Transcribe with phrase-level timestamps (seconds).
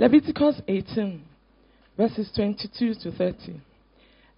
[0.00, 1.20] Leviticus 18,
[1.98, 3.60] verses 22 to 30.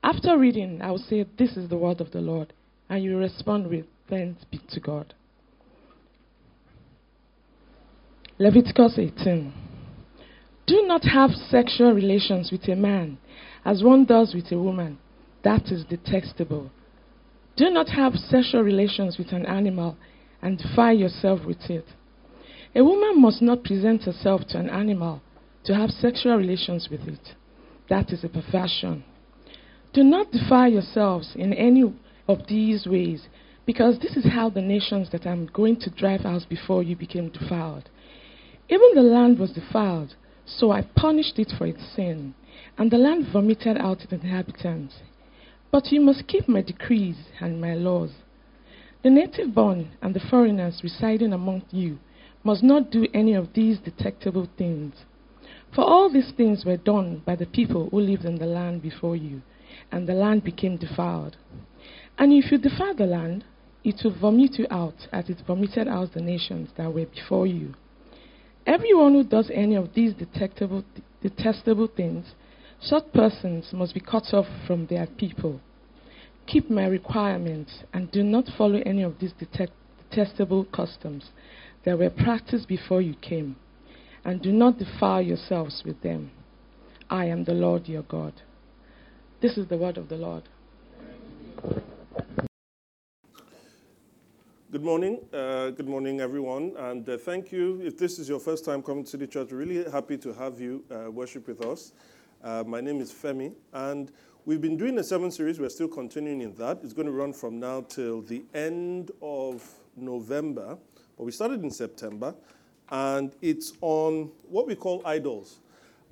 [0.02, 2.52] After reading, I will say, This is the word of the Lord,
[2.88, 5.14] and you respond with, Thanks be to God.
[8.40, 9.54] Leviticus 18.
[10.66, 13.18] Do not have sexual relations with a man
[13.64, 14.98] as one does with a woman.
[15.44, 16.72] That is detestable.
[17.56, 19.96] Do not have sexual relations with an animal
[20.42, 21.86] and defile yourself with it.
[22.74, 25.22] A woman must not present herself to an animal
[25.64, 27.34] to have sexual relations with it.
[27.88, 29.04] That is a perversion.
[29.92, 31.84] Do not defile yourselves in any
[32.28, 33.26] of these ways,
[33.66, 37.28] because this is how the nations that I'm going to drive out before you became
[37.28, 37.88] defiled.
[38.68, 40.14] Even the land was defiled,
[40.46, 42.34] so I punished it for its sin,
[42.78, 44.94] and the land vomited out its inhabitants.
[45.70, 48.10] But you must keep my decrees and my laws.
[49.02, 51.98] The native born and the foreigners residing among you
[52.44, 54.94] must not do any of these detectable things.
[55.74, 59.16] For all these things were done by the people who lived in the land before
[59.16, 59.40] you,
[59.90, 61.36] and the land became defiled.
[62.18, 63.44] And if you defile the land,
[63.82, 67.74] it will vomit you out as it vomited out the nations that were before you.
[68.66, 70.84] Everyone who does any of these detectable,
[71.22, 72.26] detestable things,
[72.80, 75.60] such persons must be cut off from their people.
[76.46, 79.32] Keep my requirements and do not follow any of these
[80.10, 81.30] detestable customs
[81.84, 83.56] that were practiced before you came
[84.24, 86.30] and do not defile yourselves with them.
[87.10, 88.32] I am the Lord your God.
[89.40, 90.44] This is the word of the Lord.
[94.70, 95.18] Good morning.
[95.32, 96.72] Uh, good morning, everyone.
[96.78, 97.80] And uh, thank you.
[97.82, 100.84] If this is your first time coming to City Church, really happy to have you
[100.90, 101.92] uh, worship with us.
[102.42, 104.10] Uh, my name is Femi, and
[104.46, 105.60] we've been doing a seven series.
[105.60, 106.78] We're still continuing in that.
[106.82, 110.78] It's going to run from now till the end of November.
[111.18, 112.34] But we started in September
[112.92, 115.60] and it's on what we call idols.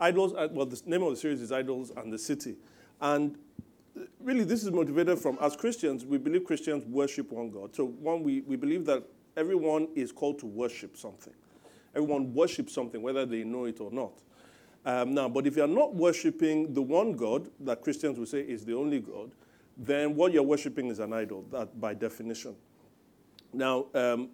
[0.00, 2.56] Idols, well, the name of the series is Idols and the City.
[3.02, 3.36] And
[3.94, 7.76] uh, really, this is motivated from, as Christians, we believe Christians worship one God.
[7.76, 9.04] So, one, we, we believe that
[9.36, 11.34] everyone is called to worship something.
[11.94, 14.12] Everyone worships something, whether they know it or not.
[14.86, 18.64] Um, now, but if you're not worshiping the one God that Christians will say is
[18.64, 19.32] the only God,
[19.76, 22.56] then what you're worshiping is an idol, that by definition.
[23.52, 24.30] Now, um,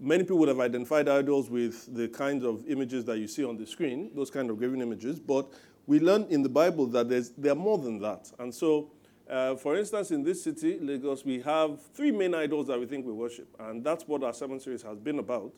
[0.00, 3.56] Many people would have identified idols with the kinds of images that you see on
[3.56, 5.52] the screen, those kind of graven images, but
[5.88, 8.30] we learn in the Bible that there's, there are more than that.
[8.38, 8.92] And so,
[9.28, 13.06] uh, for instance, in this city, Lagos, we have three main idols that we think
[13.06, 15.52] we worship, and that's what our seven series has been about.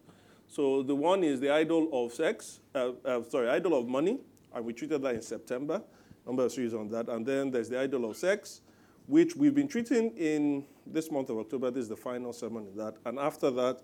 [0.49, 4.21] So the one is the idol of sex, uh, uh, sorry, idol of money,
[4.55, 5.83] and we treated that in September.
[6.27, 7.09] Number of series on that.
[7.09, 8.61] And then there's the idol of sex,
[9.07, 11.71] which we've been treating in this month of October.
[11.71, 12.97] This is the final sermon in that.
[13.05, 13.81] And after that,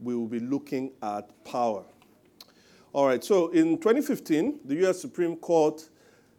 [0.00, 1.84] we will be looking at power.
[2.92, 5.88] All right, so in 2015, the US Supreme Court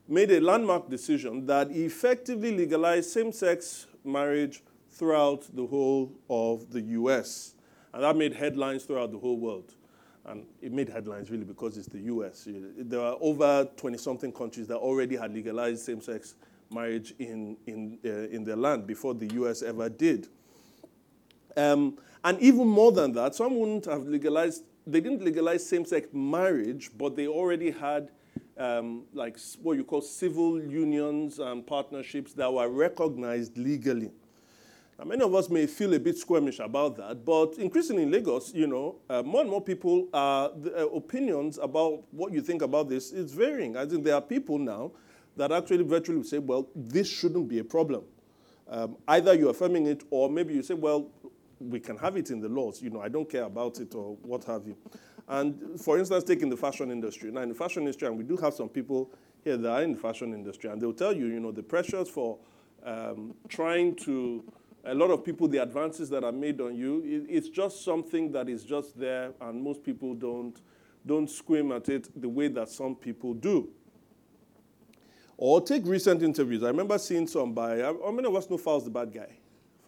[0.08, 6.82] made a landmark decision that effectively legalized same sex marriage throughout the whole of the
[6.82, 7.54] US.
[7.94, 9.76] And that made headlines throughout the whole world.
[10.26, 12.48] And it made headlines really because it's the US.
[12.48, 16.36] There are over 20 something countries that already had legalized same sex
[16.72, 20.28] marriage in, in, uh, in their land before the US ever did.
[21.56, 26.08] Um, and even more than that, some wouldn't have legalized, they didn't legalize same sex
[26.14, 28.12] marriage, but they already had
[28.58, 34.12] um, like what you call civil unions and partnerships that were recognized legally.
[35.00, 38.54] Now, many of us may feel a bit squeamish about that, but increasingly in Lagos,
[38.54, 42.62] you know, uh, more and more people, uh, the, uh, opinions about what you think
[42.62, 43.78] about this is varying.
[43.78, 44.92] I think there are people now
[45.38, 48.04] that actually virtually say, well, this shouldn't be a problem.
[48.68, 51.08] Um, either you're affirming it, or maybe you say, well,
[51.60, 52.82] we can have it in the laws.
[52.82, 54.78] You know, I don't care about it or what have you.
[55.28, 57.32] And for instance, taking the fashion industry.
[57.32, 59.12] Now, in the fashion industry, and we do have some people
[59.44, 62.10] here that are in the fashion industry, and they'll tell you, you know, the pressures
[62.10, 62.38] for
[62.84, 64.44] um, trying to,
[64.86, 68.32] a lot of people, the advances that are made on you, it, it's just something
[68.32, 70.62] that is just there, and most people don't,
[71.06, 73.70] don't scream at it the way that some people do.
[75.38, 76.64] Or take recent interviews.
[76.64, 79.38] I remember seeing some by, how many of us know Falz the bad guy?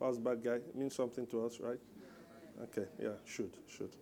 [0.02, 1.80] Falz bad guy it means something to us, right?
[2.64, 3.96] Okay, yeah, should, should.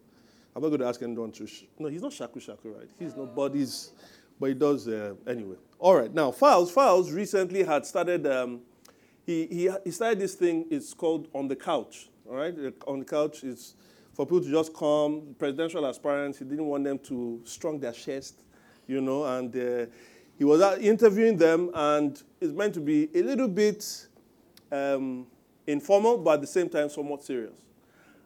[0.55, 1.45] I'm not going to ask anyone to.
[1.45, 2.89] Sh- no, he's not shaku shaku, right?
[2.97, 3.91] He's not bodies,
[4.39, 5.55] but he does uh, anyway.
[5.77, 6.71] All right, now Falz.
[6.71, 8.25] Falz recently had started.
[8.25, 8.61] Um,
[9.25, 10.65] he, he he started this thing.
[10.69, 12.09] It's called on the couch.
[12.29, 12.55] All right,
[12.87, 13.75] on the couch is
[14.13, 15.35] for people to just come.
[15.37, 16.39] Presidential aspirants.
[16.39, 18.43] He didn't want them to strong their chest,
[18.87, 19.25] you know.
[19.25, 19.85] And uh,
[20.37, 24.07] he was interviewing them, and it's meant to be a little bit
[24.71, 25.27] um,
[25.69, 27.55] informal, but at the same time somewhat serious.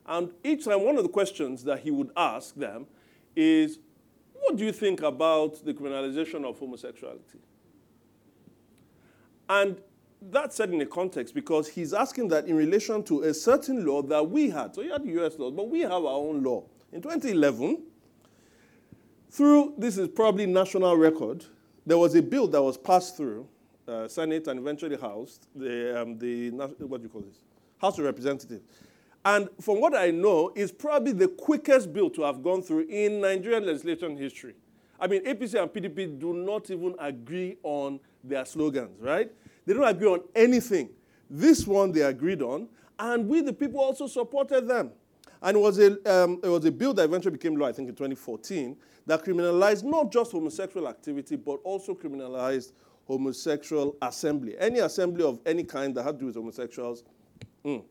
[0.06, 2.88] And each time, one of the questions that he would ask them
[3.36, 3.80] is,
[4.34, 7.40] What do you think about the criminalization of homosexuality?
[9.48, 9.78] And
[10.22, 14.02] that's set in a context because he's asking that in relation to a certain law
[14.04, 14.74] that we had.
[14.74, 16.64] So you had the US laws, but we have our own law.
[16.92, 17.84] In 2011,
[19.30, 21.46] through this is probably national record,
[21.86, 23.48] there was a bill that was passed through
[23.88, 27.38] uh, Senate and eventually House, the, um, the what do you call this?
[27.80, 28.64] House of Representatives.
[29.26, 33.22] And from what I know, it's probably the quickest bill to have gone through in
[33.22, 34.56] Nigerian legislation history.
[35.00, 39.32] I mean, APC and PDP do not even agree on their slogans, right?
[39.66, 40.90] They don't agree on anything.
[41.30, 42.68] This one they agreed on,
[43.00, 44.92] and we, the people, also supported them.
[45.42, 47.90] And it was a, um, it was a bill that eventually became law, I think,
[47.90, 52.72] in 2014, that criminalized not just homosexual activity, but also criminalized
[53.08, 54.56] homosexual assembly.
[54.58, 57.04] Any assembly of any kind that had to do with homosexuals,
[57.66, 57.84] mm,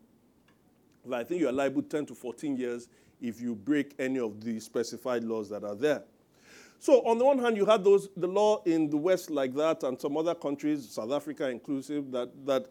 [1.13, 2.89] I think you are liable 10 to 14 years
[3.21, 6.03] if you break any of the specified laws that are there.
[6.79, 9.85] So on the one hand, you had those the law in the West like that,
[9.85, 12.67] and some other countries, South Africa inclusive, that, that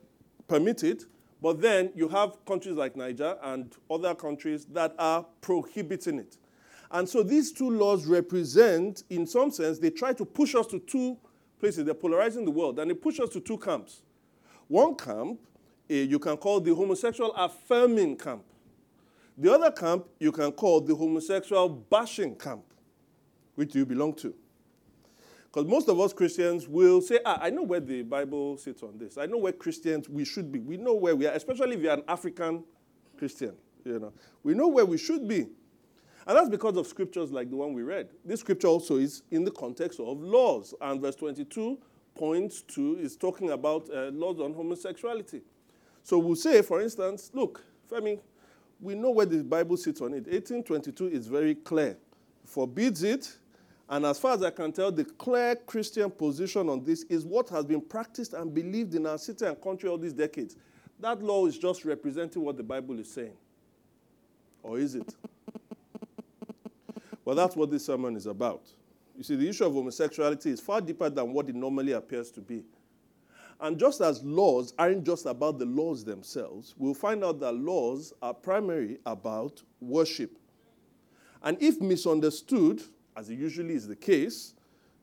[0.49, 1.05] permit it.
[1.41, 6.38] But then you have countries like Niger and other countries that are prohibiting it.
[6.91, 10.79] And so these two laws represent, in some sense, they try to push us to
[10.79, 11.17] two
[11.62, 11.86] places.
[11.86, 14.02] They're polarizing the world, and they push us to two camps.
[14.68, 15.40] One camp
[15.90, 18.44] uh, you can call the homosexual affirming camp.
[19.38, 22.63] The other camp you can call the homosexual bashing camp,
[23.56, 24.34] which you belong to.
[25.46, 28.98] Because most of us Christians will say, ah, I know where the Bible sits on
[28.98, 29.18] this.
[29.18, 30.60] I know where Christians we should be.
[30.60, 32.63] We know where we are, especially if you're an African
[33.18, 33.54] Christian.
[33.84, 34.13] You know,
[34.44, 35.48] we know where we should be.
[36.27, 38.09] And that's because of scriptures like the one we read.
[38.23, 40.73] This scripture also is in the context of laws.
[40.79, 41.77] And verse 22
[42.15, 45.41] points to, is talking about uh, laws on homosexuality.
[46.03, 48.19] So we'll say, for instance, look, Femi,
[48.79, 50.25] we know where the Bible sits on it.
[50.27, 51.97] 1822 is very clear.
[52.45, 53.38] Forbids it.
[53.89, 57.50] And as far as I can tell, the clear Christian position on this is what
[57.50, 60.56] has been practiced and believed in our city and country all these decades.
[61.00, 63.35] That law is just representing what the Bible is saying.
[64.63, 65.13] Or is it?
[67.31, 68.68] Well, that's what this sermon is about.
[69.16, 72.42] You see, the issue of homosexuality is far deeper than what it normally appears to
[72.42, 72.66] be.
[73.62, 78.12] And just as laws aren't just about the laws themselves, we'll find out that laws
[78.22, 80.38] are primarily about worship.
[81.42, 82.81] And if misunderstood,
[83.16, 84.54] as it usually is the case,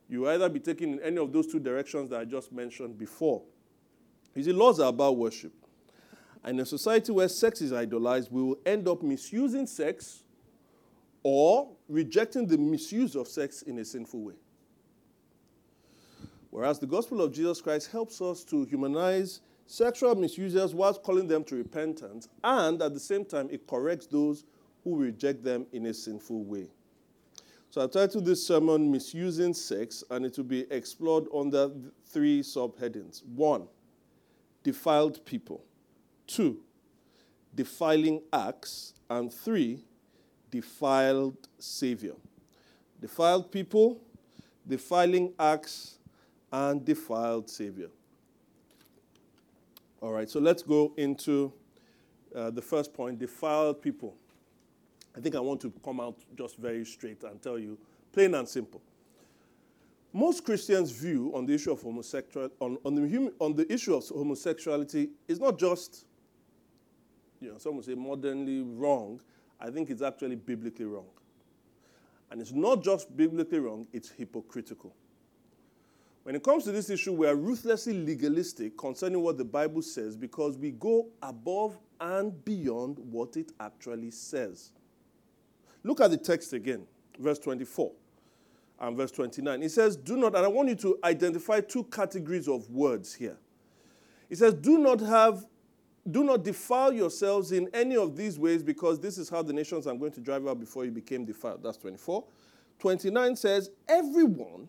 [0.07, 3.41] you either be taken in any of those two directions that I just mentioned before.
[4.35, 5.55] You see, laws are about worship.
[6.45, 10.25] And in a society where sex is idolized, we will end up misusing sex
[11.23, 14.35] or rejecting the misuse of sex in a sinful way.
[16.51, 21.45] Whereas the gospel of Jesus Christ helps us to humanize sexual misusers whilst calling them
[21.45, 24.45] to repentance, and at the same time, it corrects those
[24.83, 26.69] who reject them in a sinful way.
[27.71, 31.71] So I titled this sermon Misusing Sex, and it will be explored under
[32.07, 33.23] three subheadings.
[33.27, 33.69] One,
[34.63, 35.63] defiled people.
[36.27, 36.61] Two,
[37.55, 38.95] defiling acts.
[39.11, 39.85] And three,
[40.51, 42.15] defiled Savior.
[43.01, 44.01] Defiled people,
[44.67, 45.99] defiling acts,
[46.53, 47.89] and defiled Savior.
[50.01, 51.53] All right, so let's go into
[52.35, 54.15] uh, the first point defiled people.
[55.17, 57.77] I think I want to come out just very straight and tell you,
[58.13, 58.81] plain and simple.
[60.13, 64.09] Most Christians' view on the issue of homosexuality, on, on, the, on the issue of
[64.09, 66.07] homosexuality is not just,
[67.41, 69.21] you know, some would say modernly wrong.
[69.61, 71.07] I think it's actually biblically wrong.
[72.31, 74.95] And it's not just biblically wrong, it's hypocritical.
[76.25, 80.15] When it comes to this issue, we are ruthlessly legalistic concerning what the Bible says
[80.15, 84.73] because we go above and beyond what it actually says.
[85.83, 86.87] Look at the text again,
[87.19, 87.93] verse 24
[88.81, 89.63] and verse 29.
[89.63, 93.39] It says, Do not, and I want you to identify two categories of words here.
[94.29, 95.47] It says, Do not have,
[96.11, 99.87] do not defile yourselves in any of these ways because this is how the nations
[99.87, 101.63] I'm going to drive out before you became defiled.
[101.63, 102.25] That's 24.
[102.79, 104.69] 29 says, Everyone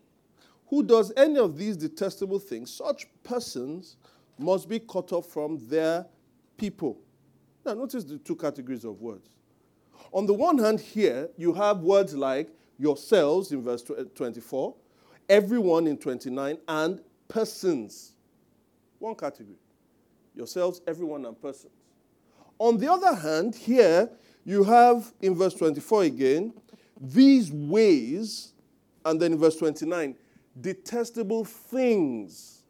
[0.66, 3.96] who does any of these detestable things, such persons
[4.38, 6.06] must be cut off from their
[6.56, 6.98] people.
[7.64, 9.28] Now, notice the two categories of words.
[10.12, 14.74] On the one hand, here you have words like yourselves in verse 24,
[15.28, 18.12] everyone in 29, and persons.
[18.98, 19.56] One category.
[20.34, 21.72] Yourselves, everyone, and persons.
[22.58, 24.10] On the other hand, here
[24.44, 26.52] you have in verse 24 again,
[27.00, 28.52] these ways,
[29.04, 30.14] and then in verse 29,
[30.60, 32.62] detestable things.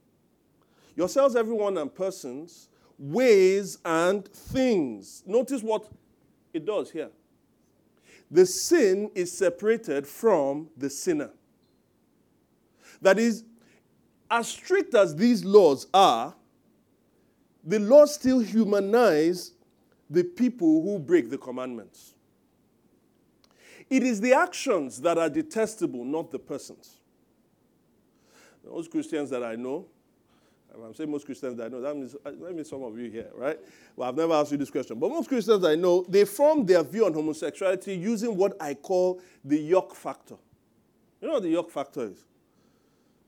[0.95, 5.23] Yourselves, everyone, and persons, ways, and things.
[5.27, 5.89] Notice what
[6.53, 7.11] it does here.
[8.31, 11.31] The sin is separated from the sinner.
[13.03, 13.45] That is,
[14.31, 16.35] as strict as these laws are,
[17.65, 19.53] the law still humanize
[20.09, 22.15] the people who break the commandments.
[23.89, 26.97] It is the actions that are detestable, not the persons.
[28.69, 29.87] Most Christians that I know,
[30.73, 33.11] I'm saying most Christians that I know, that means, uh, that means some of you
[33.11, 33.59] here, right?
[33.97, 36.85] Well, I've never asked you this question, but most Christians I know, they form their
[36.85, 40.37] view on homosexuality using what I call the yuck factor.
[41.21, 42.25] You know what the yuck factor is?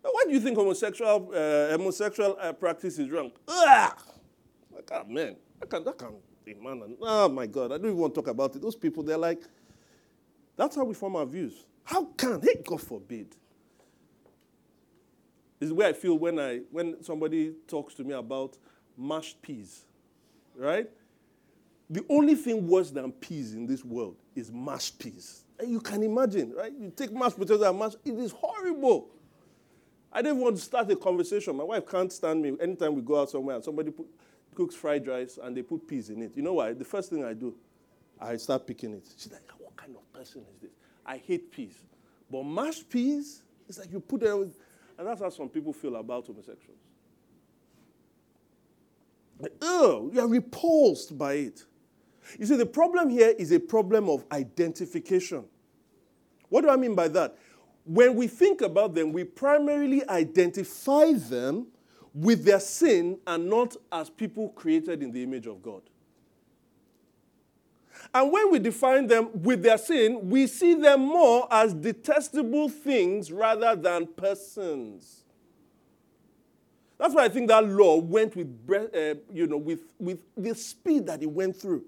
[0.03, 3.33] Why do you think homosexual, uh, homosexual uh, practice is wrong?
[3.49, 3.93] Ugh!
[4.87, 6.97] Can't, ah, man, I can't, I can't be man.
[7.01, 8.63] Oh ah, my God, I don't even want to talk about it.
[8.63, 9.43] Those people, they're like,
[10.57, 11.65] that's how we form our views.
[11.85, 13.35] How can, hey, God forbid.
[15.59, 18.59] This is where I feel when, I, when somebody talks to me about
[18.97, 19.85] mashed peas,
[20.57, 20.89] right?
[21.89, 25.45] The only thing worse than peas in this world is mashed peas.
[25.65, 26.73] You can imagine, right?
[26.77, 29.11] You take mashed potatoes and mash, it is horrible.
[30.13, 31.57] I didn't want to start a conversation.
[31.57, 34.07] My wife can't stand me anytime we go out somewhere and somebody put,
[34.55, 36.37] cooks fried rice and they put peas in it.
[36.37, 36.73] You know why?
[36.73, 37.55] The first thing I do,
[38.21, 39.07] I start picking it.
[39.17, 40.71] She's like, what kind of person is this?
[41.05, 41.75] I hate peas.
[42.31, 46.27] But mashed peas, it's like you put it, and that's how some people feel about
[46.27, 46.79] homosexuals.
[49.61, 51.65] oh, you are repulsed by it.
[52.39, 55.45] You see, the problem here is a problem of identification.
[56.49, 57.37] What do I mean by that?
[57.85, 61.67] when we think about them, we primarily identify them
[62.15, 65.83] with their sin and not as people created in the image of God.
[68.13, 73.31] And when we define them with their sin, we see them more as detestable things
[73.31, 75.25] rather than persons.
[76.99, 81.07] That's why I think that law went with, uh, you know, with, with the speed
[81.07, 81.85] that it went through.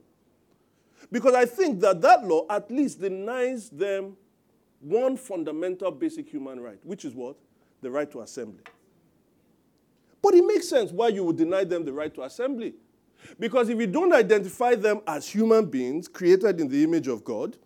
[1.12, 4.16] Because I think that that law at least denies them
[4.80, 7.36] one fundamental basic human right, which is what?
[7.80, 8.62] The right to assembly.
[10.24, 12.72] But it makes sense why you would deny them the right to assembly.
[13.38, 17.58] Because if you don't identify them as human beings created in the image of God,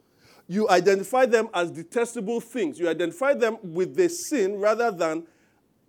[0.48, 2.76] you identify them as detestable things.
[2.80, 5.24] You identify them with the sin rather than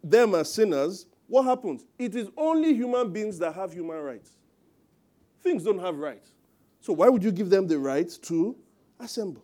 [0.03, 1.07] them as sinners.
[1.25, 1.85] What happens?
[1.97, 4.29] It is only human beings that have human rights.
[5.41, 6.33] Things don't have rights.
[6.81, 8.55] So why would you give them the right to
[8.99, 9.43] assemble?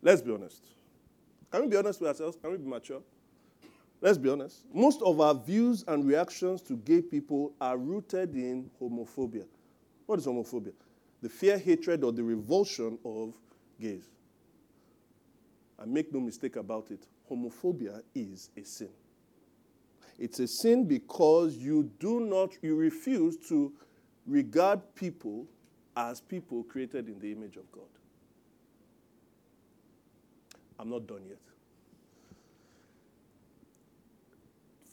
[0.00, 0.72] Let's be honest.
[1.52, 2.38] Can we be honest with ourselves?
[2.40, 3.02] Can we be mature?
[4.00, 4.64] Let's be honest.
[4.72, 9.44] Most of our views and reactions to gay people are rooted in homophobia.
[10.06, 10.72] What is homophobia?
[11.20, 13.34] The fear, hatred, or the revulsion of
[13.78, 14.08] gays.
[15.78, 18.88] And make no mistake about it, homophobia is a sin.
[20.18, 23.72] It's a sin because you do not, you refuse to
[24.26, 25.46] regard people
[25.96, 27.84] as people created in the image of God.
[30.78, 31.38] I'm not done yet.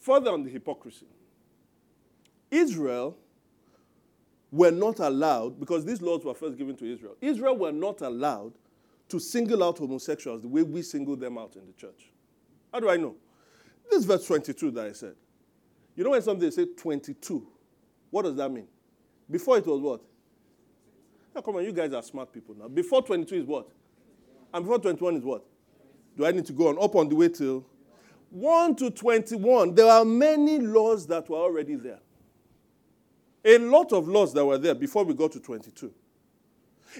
[0.01, 1.05] Further on the hypocrisy,
[2.50, 3.17] Israel
[4.51, 8.53] were not allowed, because these laws were first given to Israel, Israel were not allowed
[9.09, 12.12] to single out homosexuals the way we single them out in the church.
[12.71, 13.15] How do I know?
[13.89, 15.15] This verse 22 that I said.
[15.95, 17.45] You know when somebody say 22,
[18.09, 18.67] what does that mean?
[19.29, 20.01] Before it was what?
[21.36, 22.67] Now, come on, you guys are smart people now.
[22.67, 23.67] Before 22 is what?
[24.53, 25.43] And before 21 is what?
[26.18, 26.78] Do I need to go on?
[26.82, 27.66] Up on the way till
[28.32, 29.75] 1 to 21.
[29.75, 32.00] There are many laws that were already there.
[33.46, 35.94] A lot of laws that were there before we got to 22.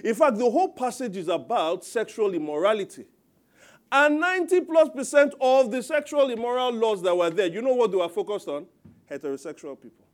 [0.04, 3.06] In fact, the whole passage is about sexual immorality.
[3.92, 7.90] And 90 plus percent of the sexual immoral laws that were there, you know what
[7.90, 8.66] they were focused on?
[9.10, 10.06] Heterosexual people.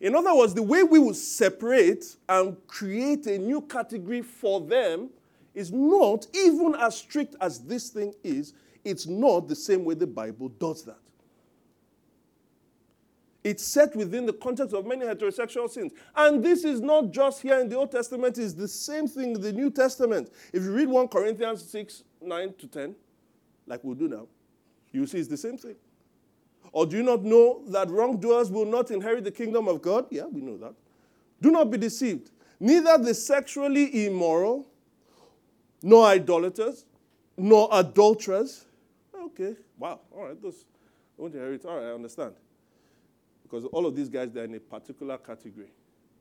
[0.00, 5.10] In other words, the way we will separate and create a new category for them
[5.58, 10.06] is not, even as strict as this thing is, it's not the same way the
[10.06, 11.00] Bible does that.
[13.42, 15.92] It's set within the context of many heterosexual sins.
[16.14, 19.40] And this is not just here in the Old Testament, it's the same thing in
[19.40, 20.30] the New Testament.
[20.52, 22.94] If you read 1 Corinthians 6, 9 to 10,
[23.66, 24.26] like we'll do now,
[24.92, 25.76] you see it's the same thing.
[26.70, 30.06] Or do you not know that wrongdoers will not inherit the kingdom of God?
[30.10, 30.74] Yeah, we know that.
[31.40, 32.30] Do not be deceived.
[32.60, 34.66] Neither the sexually immoral,
[35.82, 36.84] nor idolaters,
[37.36, 38.64] nor adulterers.
[39.14, 40.64] Okay, wow, all right, those
[41.16, 41.64] won't inherit.
[41.64, 42.34] All right, I understand.
[43.42, 45.68] Because all of these guys, they're in a particular category.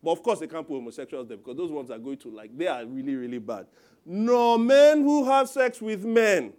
[0.02, 2.56] But of course, they can't put homosexuals there because those ones are going to, like,
[2.58, 3.68] they are really, really bad.
[4.06, 6.54] No men who have sex with men.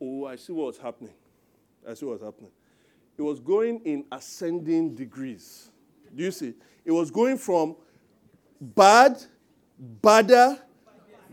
[0.00, 1.14] Oh, I see what's happening.
[1.88, 2.50] I see what's happening.
[3.16, 5.70] It was going in ascending degrees.
[6.14, 6.54] Do you see?
[6.84, 7.76] It was going from
[8.60, 9.22] bad,
[9.78, 10.58] badder,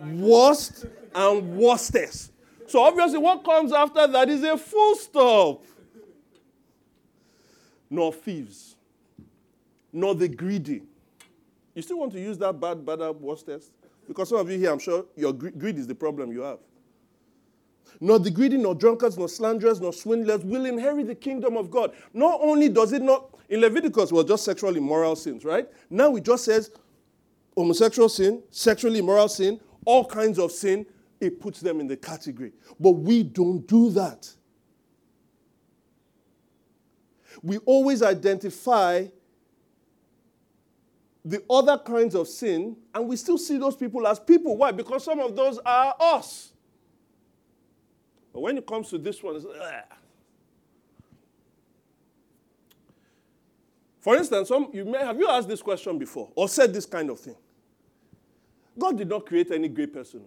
[0.01, 2.31] worst, and worstest.
[2.67, 5.65] So obviously, what comes after that is a full stop.
[7.89, 8.75] Nor thieves,
[9.91, 10.83] nor the greedy.
[11.73, 13.71] You still want to use that bad, bad, worstest?
[14.07, 16.59] Because some of you here, I'm sure your greed is the problem you have.
[17.99, 21.93] Nor the greedy, nor drunkards, nor slanderers, nor swindlers will inherit the kingdom of God.
[22.13, 25.67] Not only does it not, in Leviticus, well, just sexual immoral sins, right?
[25.89, 26.71] Now it just says
[27.55, 30.85] homosexual sin, sexually immoral sin, all kinds of sin.
[31.19, 32.53] It puts them in the category.
[32.79, 34.31] But we don't do that.
[37.43, 39.07] We always identify
[41.25, 44.55] the other kinds of sin, and we still see those people as people.
[44.57, 44.71] Why?
[44.71, 46.53] Because some of those are us.
[48.33, 49.97] But when it comes to this one, it's, Ugh.
[53.99, 57.09] For instance, some, you may, have you asked this question before or said this kind
[57.09, 57.35] of thing?
[58.79, 60.21] God did not create any gay person.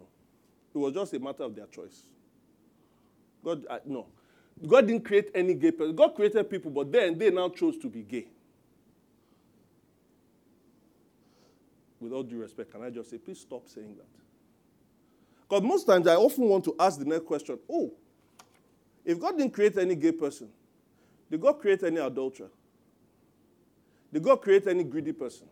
[0.74, 2.02] It was just a matter of their choice.
[3.44, 4.06] God, uh, no.
[4.66, 5.94] God didn't create any gay person.
[5.96, 8.26] God created people, but then they now chose to be gay.
[12.00, 14.06] With all due respect, can I just say, please stop saying that?
[15.48, 17.92] Because most times I often want to ask the next question oh,
[19.04, 20.48] if God didn't create any gay person,
[21.30, 22.50] did God create any adulterer?
[24.12, 25.48] Did God create any greedy person?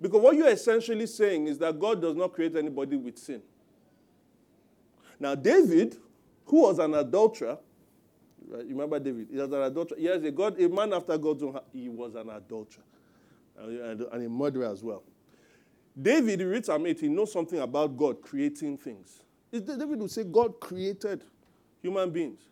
[0.00, 3.42] Because what you're essentially saying is that God does not create anybody with sin.
[5.18, 5.96] Now, David,
[6.44, 7.58] who was an adulterer,
[8.48, 8.64] right?
[8.64, 9.28] You remember David?
[9.30, 9.98] He was an adulterer.
[9.98, 11.64] Yes, a, God, a man after God's own heart.
[11.72, 12.84] He was an adulterer
[13.58, 15.02] and, and a murderer as well.
[16.00, 19.22] David, he reads Psalm 8, he knows something about God creating things.
[19.50, 21.24] David would say God created
[21.80, 22.42] human beings.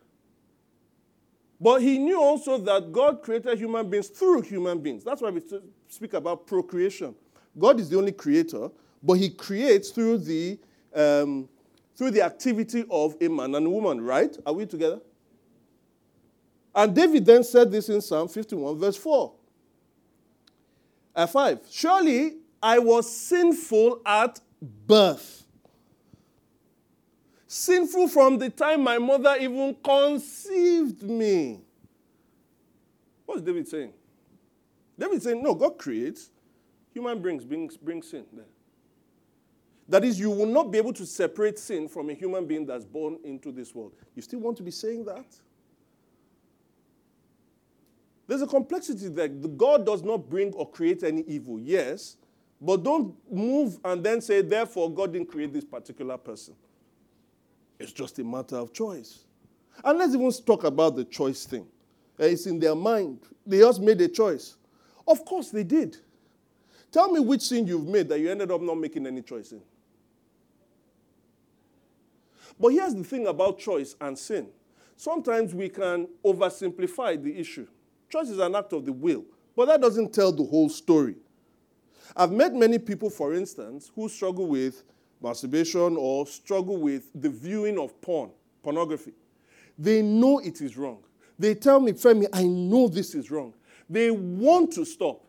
[1.60, 5.04] But he knew also that God created human beings through human beings.
[5.04, 5.42] That's why we
[5.88, 7.14] speak about procreation.
[7.58, 8.70] God is the only creator,
[9.02, 10.58] but he creates through the,
[10.94, 11.48] um,
[11.94, 14.36] through the activity of a man and a woman, right?
[14.44, 15.00] Are we together?
[16.74, 19.32] And David then said this in Psalm 51, verse 4.
[21.14, 21.60] Uh, 5.
[21.70, 25.44] Surely I was sinful at birth.
[27.46, 31.60] Sinful from the time my mother even conceived me.
[33.26, 33.92] What's David saying?
[34.98, 36.30] David saying, no, God creates.
[36.94, 38.46] Human beings bring, bring sin there.
[39.88, 42.86] That is, you will not be able to separate sin from a human being that's
[42.86, 43.92] born into this world.
[44.14, 45.26] You still want to be saying that?
[48.26, 49.28] There's a complexity there.
[49.28, 52.16] God does not bring or create any evil, yes,
[52.60, 56.54] but don't move and then say, therefore, God didn't create this particular person.
[57.78, 59.24] It's just a matter of choice.
[59.82, 61.66] And let's even talk about the choice thing.
[62.18, 63.18] Eh, it's in their mind.
[63.44, 64.56] They just made a choice.
[65.06, 65.98] Of course, they did.
[66.94, 69.60] Tell me which sin you've made that you ended up not making any choice in.
[72.60, 74.46] But here's the thing about choice and sin.
[74.96, 77.66] Sometimes we can oversimplify the issue.
[78.08, 79.24] Choice is an act of the will,
[79.56, 81.16] but that doesn't tell the whole story.
[82.16, 84.84] I've met many people, for instance, who struggle with
[85.20, 88.30] masturbation or struggle with the viewing of porn,
[88.62, 89.14] pornography.
[89.76, 91.02] They know it is wrong.
[91.40, 93.52] They tell me, Femi, I know this is wrong.
[93.90, 95.23] They want to stop,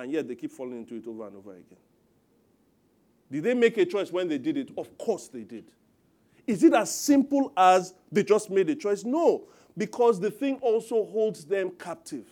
[0.00, 1.78] and yet they keep falling into it over and over again.
[3.30, 4.70] Did they make a choice when they did it?
[4.76, 5.64] Of course they did.
[6.46, 9.04] Is it as simple as they just made a choice?
[9.04, 12.26] No because the thing also holds them captive.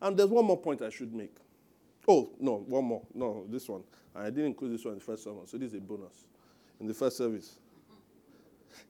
[0.00, 1.36] And there's one more point I should make.
[2.08, 3.02] Oh, no, one more.
[3.14, 3.82] No, this one.
[4.14, 6.24] I didn't include this one in the first sermon, so this is a bonus
[6.80, 7.58] in the first service.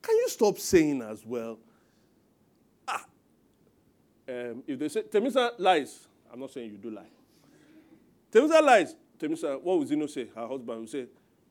[0.01, 1.59] Can you stop saying as well?
[4.33, 7.11] Ah, um, if they say Temisa lies, I'm not saying you do lie.
[8.33, 8.95] Temisa lies.
[9.19, 10.29] Temisa, what would Zeno say?
[10.35, 11.07] Her husband would say,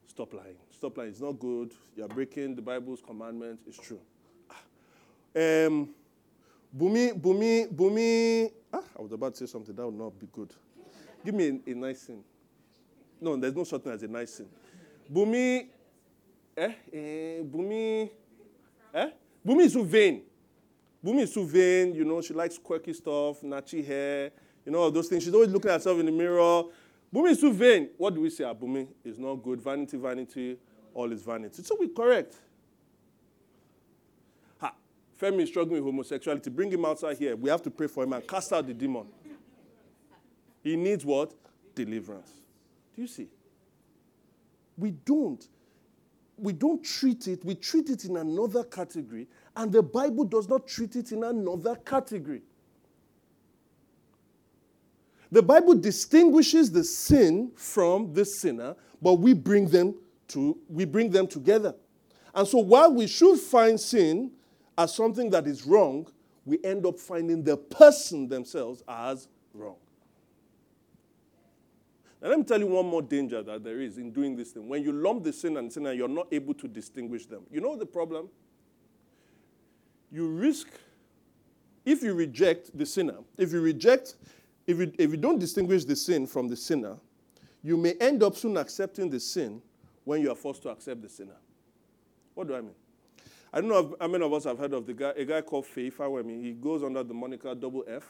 [0.07, 0.57] Stop lying.
[0.69, 1.09] Stop lying.
[1.11, 1.71] It's not good.
[1.95, 3.63] You're breaking the Bible's commandments.
[3.65, 3.99] It's true.
[5.33, 5.89] Um,
[6.77, 8.51] Bumi, Bumi, Bumi.
[8.73, 10.53] Ah, I was about to say something that would not be good.
[11.23, 12.21] Give me a, a nice thing.
[13.21, 14.49] No, there's no such thing as a nice thing.
[15.09, 15.67] Bumi,
[16.57, 18.09] eh, eh, Bumi,
[18.93, 19.09] eh?
[19.47, 20.23] Bumi is too vain.
[21.03, 24.31] Bumi is too vain, you know, she likes quirky stuff, natchy hair,
[24.65, 25.23] you know, all those things.
[25.23, 26.63] She's always looking at herself in the mirror.
[27.13, 27.89] Bumi is too vain.
[27.97, 28.43] What do we say?
[28.43, 29.61] Ah, Bumi is not good.
[29.61, 30.57] Vanity, vanity,
[30.93, 31.63] all is vanity.
[31.63, 32.35] So we correct.
[34.59, 34.73] Ha,
[35.19, 36.49] Femi is struggling with homosexuality.
[36.49, 37.35] Bring him outside here.
[37.35, 39.07] We have to pray for him and cast out the demon.
[40.63, 41.33] He needs what?
[41.73, 42.31] Deliverance.
[42.95, 43.27] Do you see?
[44.77, 45.47] We don't.
[46.37, 50.67] We don't treat it, we treat it in another category, and the Bible does not
[50.67, 52.41] treat it in another category.
[55.31, 59.95] The Bible distinguishes the sin from the sinner, but we bring them
[60.29, 61.75] to we bring them together.
[62.33, 64.31] And so while we should find sin
[64.77, 66.07] as something that is wrong,
[66.45, 69.75] we end up finding the person themselves as wrong.
[72.21, 74.67] Now, let me tell you one more danger that there is in doing this thing.
[74.67, 77.43] When you lump the sin and sinner, you're not able to distinguish them.
[77.51, 78.29] You know the problem?
[80.11, 80.67] You risk,
[81.85, 84.15] if you reject the sinner, if you reject,
[84.67, 86.97] if you, if you don't distinguish the sin from the sinner,
[87.63, 89.61] you may end up soon accepting the sin
[90.03, 91.37] when you are forced to accept the sinner.
[92.33, 92.75] What do I mean?
[93.53, 95.65] I don't know how many of us have heard of the guy, a guy called
[95.65, 96.41] Feyi Fawehinmi.
[96.41, 98.07] He goes under the moniker Double F.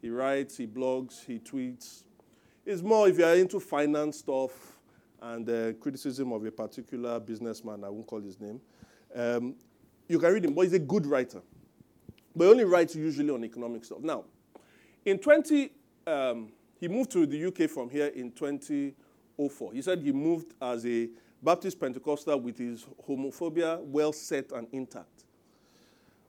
[0.00, 2.04] He writes, he blogs, he tweets,
[2.68, 4.78] it's more if you're into finance stuff
[5.22, 8.60] and uh, criticism of a particular businessman, I won't call his name.
[9.14, 9.54] Um,
[10.08, 11.42] you can read him, but he's a good writer.
[12.34, 14.00] But he only writes usually on economic stuff.
[14.00, 14.24] Now,
[15.04, 15.70] in 20,
[16.06, 19.72] um, he moved to the UK from here in 2004.
[19.72, 21.08] He said he moved as a
[21.42, 25.24] Baptist Pentecostal with his homophobia well set and intact.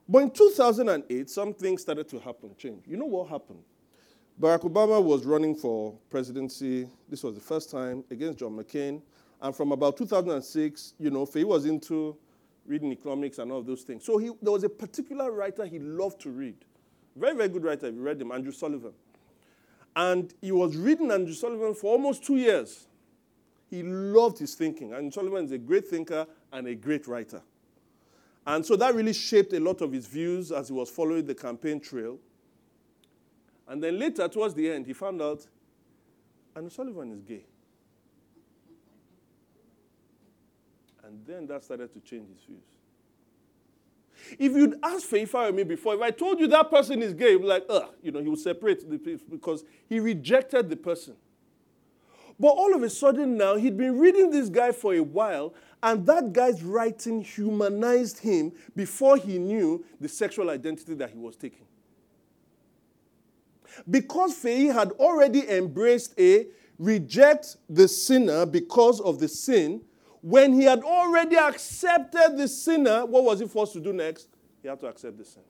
[0.08, 2.84] But in 2008, something started to happen, change.
[2.88, 3.62] You know what happened?
[4.40, 6.88] Barack Obama was running for presidency.
[7.08, 9.02] This was the first time against John McCain.
[9.42, 12.18] And from about 2006, you know, he was into
[12.66, 14.04] reading economics and all those things.
[14.04, 16.56] So he, there was a particular writer he loved to read.
[17.16, 17.88] Very, very good writer.
[17.88, 18.94] If you read him, Andrew Sullivan.
[19.96, 22.88] And he was reading Andrew Sullivan for almost two years.
[23.70, 24.94] He loved his thinking.
[24.94, 27.42] Andrew Sullivan is a great thinker and a great writer.
[28.46, 31.36] And so that really shaped a lot of his views as he was following the
[31.36, 32.18] campaign trail.
[33.68, 35.46] And then later, towards the end, he found out
[36.56, 37.46] Andrew Sullivan is gay.
[41.10, 42.62] And then that started to change his views.
[44.38, 47.64] If you'd asked Feyi Fawehinmi before, if I told you that person is gay, like,
[47.68, 51.16] ugh, you know, he would separate the because he rejected the person.
[52.40, 56.06] But all of a sudden now, he'd been reading this guy for a while, and
[56.06, 61.66] that guy's writing humanized him before he knew the sexual identity that he was taking.
[63.90, 66.46] Because Feyi had already embraced a
[66.78, 69.82] reject the sinner because of the sin,
[70.22, 74.28] when he had already accepted the sinner, what was he forced to do next?
[74.62, 75.44] He had to accept the sin.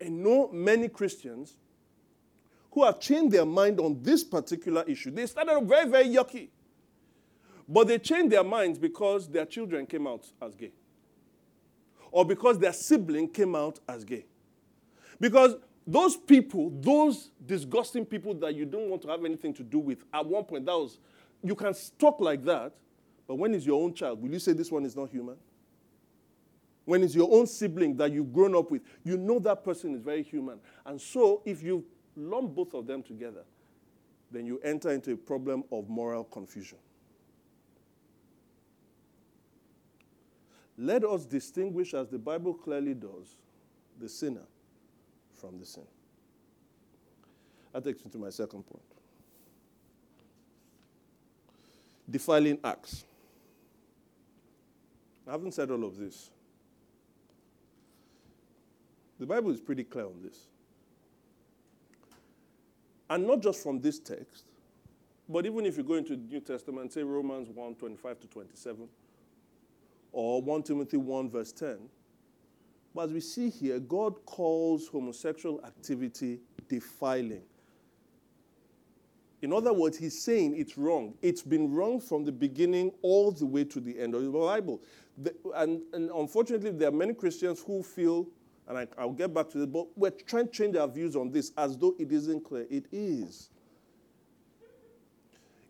[0.00, 1.56] And know many Christians
[2.72, 5.10] who have changed their mind on this particular issue.
[5.10, 6.48] They started very, very yucky.
[7.68, 10.72] But they changed their minds because their children came out as gay.
[12.10, 14.24] Or because their sibling came out as gay.
[15.20, 19.78] Because those people, those disgusting people that you don't want to have anything to do
[19.78, 20.98] with, at one point, that was,
[21.42, 22.72] you can talk like that,
[23.26, 25.36] but when it's your own child, will you say this one is not human?
[26.84, 30.00] When it's your own sibling that you've grown up with, you know that person is
[30.00, 30.58] very human.
[30.84, 31.84] And so, if you
[32.16, 33.44] lump both of them together,
[34.30, 36.78] then you enter into a problem of moral confusion.
[40.76, 43.36] Let us distinguish, as the Bible clearly does,
[44.00, 44.46] the sinner
[45.34, 45.86] from the sin.
[47.72, 48.82] That takes me to my second point.
[52.10, 53.04] Defiling acts.
[55.26, 56.30] I haven't said all of this.
[59.18, 60.46] The Bible is pretty clear on this.
[63.08, 64.44] And not just from this text,
[65.28, 68.88] but even if you go into the New Testament, say Romans 1 25 to 27,
[70.12, 71.78] or 1 Timothy 1 verse 10,
[72.94, 77.42] but as we see here, God calls homosexual activity defiling.
[79.42, 81.14] In other words, he's saying it's wrong.
[81.22, 84.82] It's been wrong from the beginning all the way to the end of the Bible.
[85.16, 88.28] The, and, and, unfortunately, there are many Christians who feel,
[88.68, 91.30] and I, will get back to this, but we're trying to change our views on
[91.30, 92.66] this as though it isn't clear.
[92.68, 93.48] It is.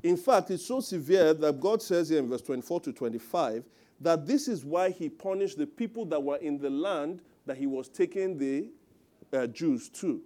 [0.03, 3.65] In fact, it's so severe that God says here in verse 24 to 25
[4.01, 7.67] that this is why he punished the people that were in the land that he
[7.67, 8.69] was taking the
[9.33, 10.23] uh, Jews to.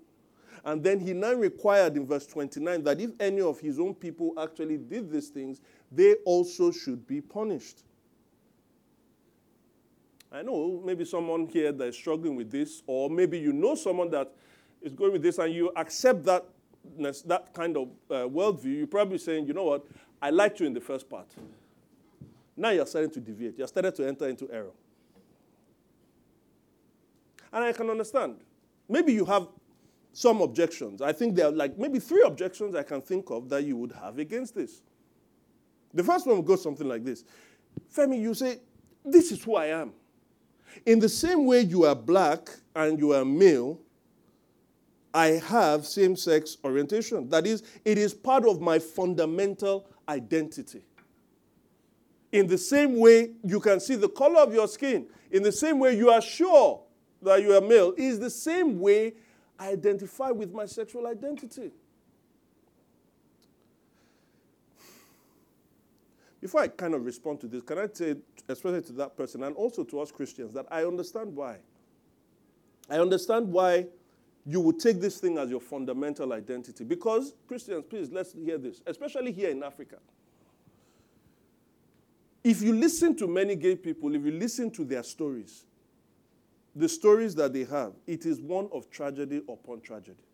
[0.65, 4.33] And then he now required in verse 29 that if any of his own people
[4.39, 5.61] actually did these things,
[5.93, 7.83] they also should be punished.
[10.33, 14.11] I know maybe someone here that is struggling with this, or maybe you know someone
[14.11, 14.33] that
[14.83, 16.45] is going with this and you accept that,
[17.27, 18.79] that kind of uh, worldview.
[18.79, 19.87] You're probably saying, you know what,
[20.21, 21.27] I liked you in the first part.
[22.57, 23.59] Now you're starting to deviate.
[23.59, 24.73] You're starting to enter into error.
[27.53, 28.37] And I can understand.
[28.89, 29.47] Maybe you have
[30.15, 31.03] some objections.
[31.03, 33.93] I think there are like maybe three objections I can think of that you would
[33.93, 34.81] have against this.
[35.93, 37.25] The first one will go something like this
[37.95, 38.61] Femi, you say,
[39.05, 39.93] This is who I am.
[40.87, 43.81] In the same way you are black and you are male,
[45.13, 47.29] I have same sex orientation.
[47.29, 50.85] That is, it is part of my fundamental identity.
[52.31, 55.81] In the same way you can see the color of your skin, in the same
[55.81, 56.83] way you are sure
[57.23, 59.15] that you are male, is the same way
[59.61, 61.71] identify with my sexual identity.
[66.41, 68.17] Before I kind of respond to this, can I say,
[68.49, 71.57] especially to that person and also to us Christians, that I understand why.
[72.91, 73.87] I understand why
[74.45, 76.85] you would take this thing as your fundamental identity.
[76.85, 79.97] Because, Christians, please, let's hear this, especially here in Africa.
[82.43, 85.65] If you listen to many gay people, if you listen to their stories,
[86.75, 90.25] the stories that they have, it is one of tragedy upon tragedy.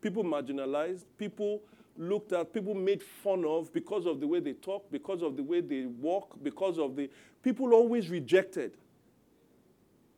[0.00, 1.62] People marginalized, people
[1.96, 5.42] looked at, people made fun of because of the way they talk, because of the
[5.42, 7.08] way they walk, because of the.
[7.42, 8.76] People always rejected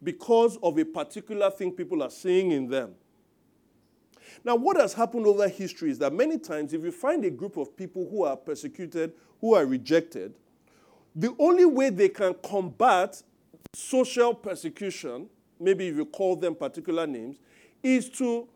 [0.03, 2.95] because of a particular thing people are seeing in them.
[4.45, 7.57] Now, what has happened over history is that many times, if you find a group
[7.57, 10.35] of people who are persecuted, who are rejected,
[11.15, 13.23] the only way they can combat
[13.79, 15.29] social persecution,
[15.61, 17.39] maybe if you call them particular names,
[17.83, 18.49] is to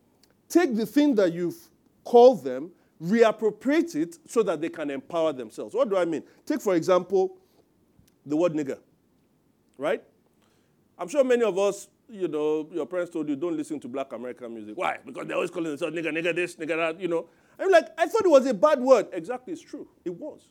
[0.49, 1.69] take the thing that you've
[2.03, 5.73] called them reappropriate it so that they can empower themselves.
[5.73, 6.23] What do I mean?
[6.45, 7.37] Take, for example,
[8.25, 8.79] the word nigger,
[9.77, 10.03] right?
[10.97, 14.11] I'm sure many of us, you know, your parents told you don't listen to black
[14.11, 14.77] American music.
[14.77, 14.97] Why?
[15.05, 17.27] Because they're always calling themselves nigger, nigger this, nigger that, you know.
[17.57, 19.07] I'm like, I thought it was a bad word.
[19.13, 19.87] Exactly, it's true.
[20.03, 20.49] It was.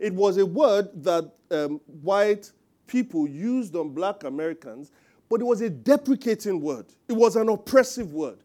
[0.00, 2.50] It was a word that um, white
[2.86, 4.90] people used on black Americans,
[5.28, 6.86] but it was a deprecating word.
[7.08, 8.38] It was an oppressive word.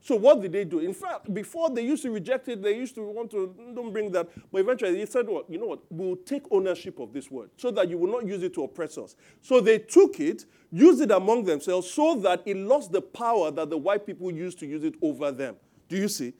[0.00, 0.78] So what did they do?
[0.78, 4.10] In fact, before they used to reject it, they used to want to, don't bring
[4.12, 4.28] that.
[4.50, 7.70] But eventually they said, well, you know what, we'll take ownership of this word so
[7.72, 9.16] that you will not use it to oppress us.
[9.42, 13.68] So they took it, used it among themselves so that it lost the power that
[13.68, 15.56] the white people used to use it over them.
[15.88, 16.32] Do you see?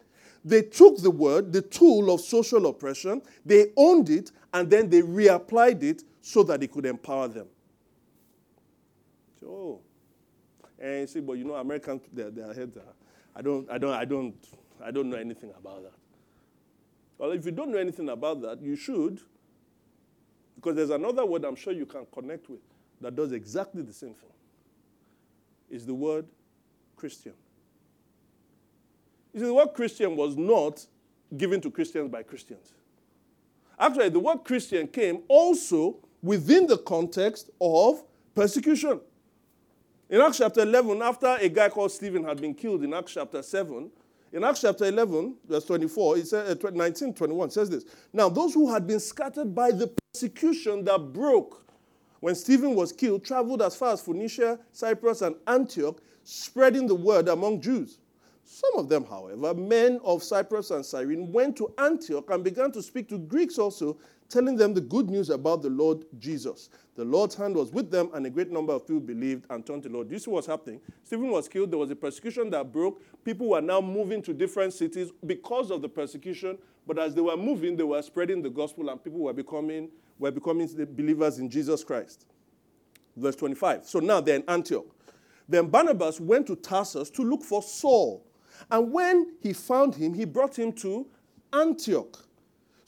[0.44, 5.02] They took the word, the tool of social oppression, they owned it, and then they
[5.02, 7.46] reapplied it so that it could empower them.
[9.46, 9.80] Oh.
[10.78, 12.82] Eh, and you see, but you know, Americans, their, their heads are
[13.34, 14.34] I don't, I don't, I don't,
[14.84, 15.94] I don't know anything about that.
[17.16, 19.20] Well, if you don't know anything about that, you should,
[20.56, 22.60] because there's another word I'm sure you can connect with
[23.00, 24.30] that does exactly the same thing.
[25.70, 26.26] Is the word
[26.94, 27.32] Christian.
[29.32, 30.84] You see, the word Christian was not
[31.34, 32.74] given to Christians by Christians.
[33.78, 38.02] Actually, the word Christian came also within the context of
[38.34, 39.00] persecution.
[40.10, 43.42] In Acts chapter 11, after a guy called Stephen had been killed in Acts chapter
[43.42, 43.90] 7,
[44.32, 47.84] in Acts chapter 11, verse 24, it says, uh, 19, 21 says this.
[48.12, 51.64] Now, those who had been scattered by the persecution that broke
[52.20, 57.28] when Stephen was killed traveled as far as Phoenicia, Cyprus, and Antioch, spreading the word
[57.28, 57.98] among Jews.
[58.44, 62.82] Some of them, however, men of Cyprus and Cyrene, went to Antioch and began to
[62.82, 66.70] speak to Greeks also, telling them the good news about the Lord Jesus.
[66.96, 69.82] The Lord's hand was with them, and a great number of people believed and turned
[69.84, 70.08] to the Lord.
[70.08, 70.80] This was happening.
[71.04, 71.70] Stephen was killed.
[71.70, 73.02] There was a persecution that broke.
[73.24, 76.58] People were now moving to different cities because of the persecution.
[76.86, 80.30] But as they were moving, they were spreading the gospel, and people were becoming, were
[80.30, 82.26] becoming believers in Jesus Christ.
[83.16, 83.86] Verse 25.
[83.86, 84.86] So now they're in Antioch.
[85.48, 88.24] Then Barnabas went to Tarsus to look for Saul
[88.70, 91.06] and when he found him, he brought him to
[91.52, 92.27] Antioch.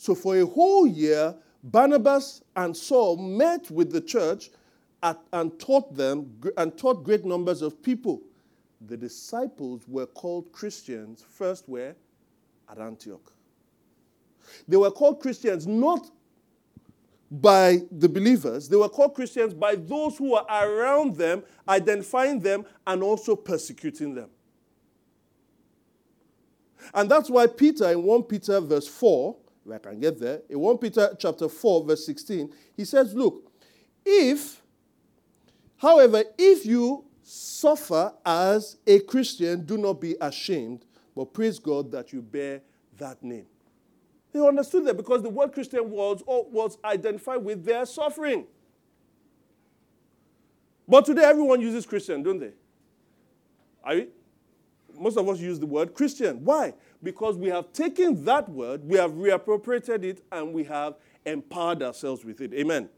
[0.01, 4.49] So for a whole year, Barnabas and Saul met with the church
[5.03, 8.23] at, and taught them and taught great numbers of people.
[8.87, 11.97] The disciples were called Christians first where?
[12.71, 13.31] At Antioch.
[14.67, 16.11] They were called Christians not
[17.31, 22.65] by the believers, they were called Christians by those who were around them, identifying them
[22.87, 24.31] and also persecuting them.
[26.95, 30.59] And that's why Peter, in 1 Peter verse 4, if I can get there, in
[30.59, 33.51] 1 Peter chapter 4, verse 16, he says, Look,
[34.05, 34.63] if,
[35.77, 42.13] however, if you suffer as a Christian, do not be ashamed, but praise God that
[42.13, 42.63] you bear
[42.99, 43.47] that name.
[44.33, 48.47] They understood that because the word Christian was, uh, was identified with their suffering.
[50.89, 52.53] But today everyone uses Christian, don't they?
[53.85, 54.09] I,
[54.99, 56.45] most of us use the word Christian.
[56.45, 56.75] Why?
[57.03, 62.25] Because we have taken that word, we have reappropriated it, and we have empowered ourselves
[62.25, 62.53] with it.
[62.53, 62.89] Amen.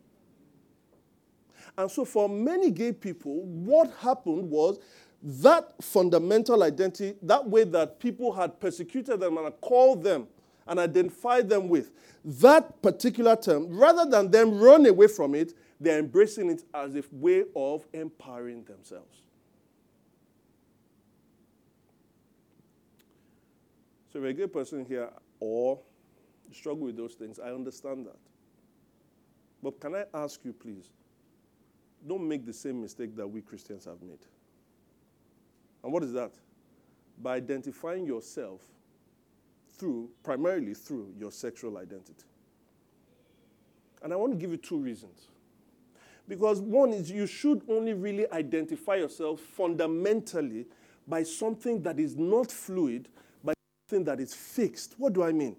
[1.78, 4.78] And so, for many gay people, what happened was
[5.22, 10.26] that fundamental identity, that way that people had persecuted them and called them
[10.66, 11.92] and identified them with,
[12.24, 17.02] that particular term, rather than them run away from it, they're embracing it as a
[17.10, 19.21] way of empowering themselves.
[24.12, 25.08] So, if you're a gay person here
[25.40, 25.78] or
[26.48, 28.18] you struggle with those things, I understand that.
[29.62, 30.90] But can I ask you, please,
[32.06, 34.18] don't make the same mistake that we Christians have made.
[35.82, 36.32] And what is that?
[37.22, 38.60] By identifying yourself
[39.78, 42.24] through, primarily through your sexual identity.
[44.02, 45.28] And I want to give you two reasons.
[46.28, 50.66] Because one is you should only really identify yourself fundamentally
[51.06, 53.08] by something that is not fluid,
[53.92, 54.94] something that is fixed.
[54.96, 55.56] What do I mean?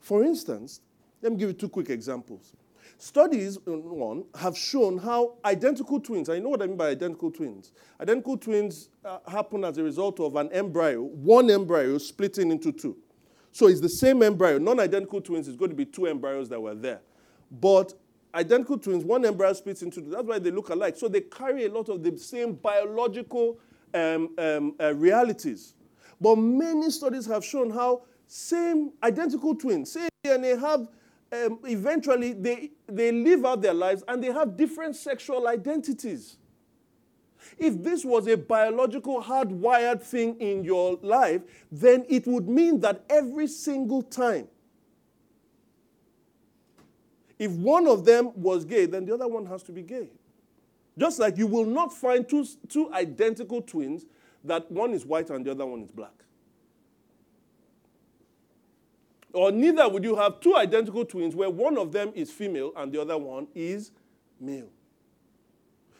[0.00, 0.80] For instance,
[1.20, 2.52] let me give you two quick examples.
[2.96, 7.72] Studies, one, have shown how identical twins, I know what I mean by identical twins.
[8.00, 12.96] Identical twins uh, happen as a result of an embryo, one embryo splitting into two.
[13.52, 14.58] So it's the same embryo.
[14.58, 17.00] Non identical twins is going to be two embryos that were there.
[17.50, 17.92] But
[18.34, 20.10] identical twins, one embryo splits into two.
[20.10, 20.96] That's why they look alike.
[20.96, 23.58] So they carry a lot of the same biological
[23.92, 25.74] um, um, uh, realities.
[26.24, 30.88] But many studies have shown how same identical twins, same DNA, have
[31.30, 36.38] um, eventually they, they live out their lives and they have different sexual identities.
[37.58, 43.04] If this was a biological hardwired thing in your life, then it would mean that
[43.10, 44.48] every single time,
[47.38, 50.08] if one of them was gay, then the other one has to be gay.
[50.96, 54.06] Just like you will not find two, two identical twins
[54.44, 56.12] that one is white and the other one is black.
[59.32, 62.92] Or neither would you have two identical twins where one of them is female and
[62.92, 63.90] the other one is
[64.40, 64.68] male.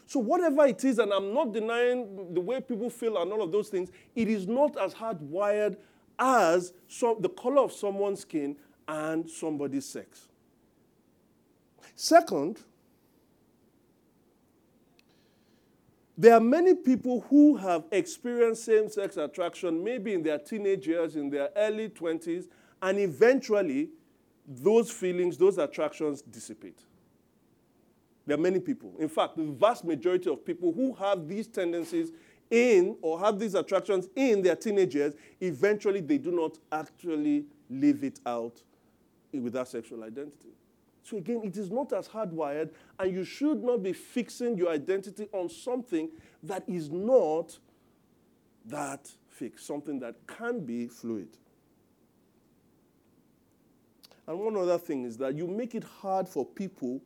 [0.07, 3.51] So, whatever it is, and I'm not denying the way people feel and all of
[3.51, 5.77] those things, it is not as hardwired
[6.19, 10.29] as some, the color of someone's skin and somebody's sex.
[11.97, 12.61] Second,
[16.16, 21.16] there are many people who have experienced same sex attraction, maybe in their teenage years,
[21.16, 22.46] in their early 20s,
[22.83, 23.88] and eventually,
[24.46, 26.79] those feelings, those attractions dissipate.
[28.27, 28.94] There are many people.
[28.98, 32.12] In fact, the vast majority of people who have these tendencies
[32.50, 38.05] in or have these attractions in their teenage years, eventually they do not actually live
[38.05, 38.62] it out
[39.33, 40.50] with sexual identity.
[41.05, 45.29] So again, it is not as hardwired, and you should not be fixing your identity
[45.33, 46.09] on something
[46.43, 47.59] that is not
[48.64, 51.29] that fixed, something that can be fluid.
[54.27, 57.03] And one other thing is that you make it hard for people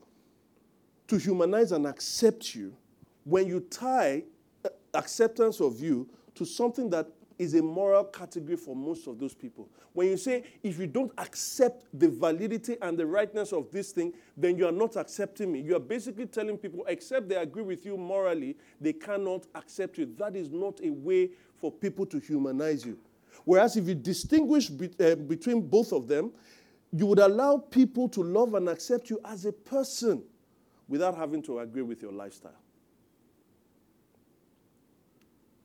[1.09, 2.77] to humanize and accept you
[3.25, 4.23] when you tie
[4.65, 7.09] uh, acceptance of you to something that
[7.39, 9.69] is a moral category for most of those people.
[9.93, 14.13] When you say, if you don't accept the validity and the rightness of this thing,
[14.37, 15.61] then you are not accepting me.
[15.61, 20.13] You are basically telling people, except they agree with you morally, they cannot accept you.
[20.19, 22.99] That is not a way for people to humanize you.
[23.45, 26.33] Whereas if you distinguish be, uh, between both of them,
[26.93, 30.23] you would allow people to love and accept you as a person
[30.89, 32.53] without having to agree with your lifestyle.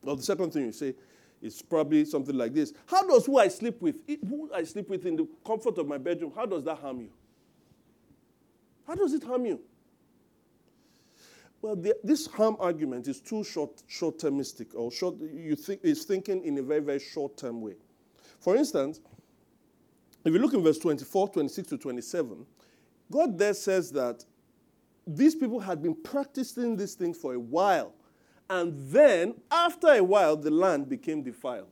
[0.02, 0.94] Well, the second thing you say
[1.44, 3.96] is probably something like this How does who I sleep with,
[4.28, 7.10] who I sleep with in the comfort of my bedroom, how does that harm you?
[8.86, 9.60] How does it harm you?
[11.62, 16.44] Well, the, this harm argument is too short, short-termistic, or short, you think, is thinking
[16.44, 17.76] in a very, very short-term way.
[18.38, 19.00] For instance,
[20.24, 22.44] if you look in verse 24, 26 to 27,
[23.10, 24.24] God there says that
[25.06, 27.94] these people had been practicing these things for a while.
[28.54, 31.66] And then, after a while, the land became defiled.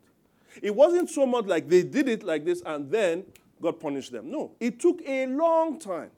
[0.61, 3.25] It wasn't so much like they did it like this and then
[3.61, 4.33] God punished them.
[4.33, 6.11] No, it took a long time.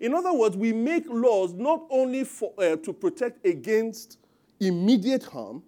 [0.00, 4.18] In other words, we make laws not only for, uh, to protect against
[4.58, 5.62] immediate harm,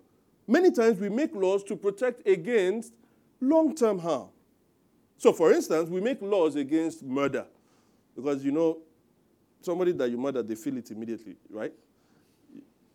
[0.49, 2.95] many times we make laws to protect against
[3.40, 4.28] long term harm.
[5.18, 7.47] So, for instance, we make laws against murder
[8.16, 8.78] because you know
[9.61, 11.72] somebody that you murder, they feel it immediately, right?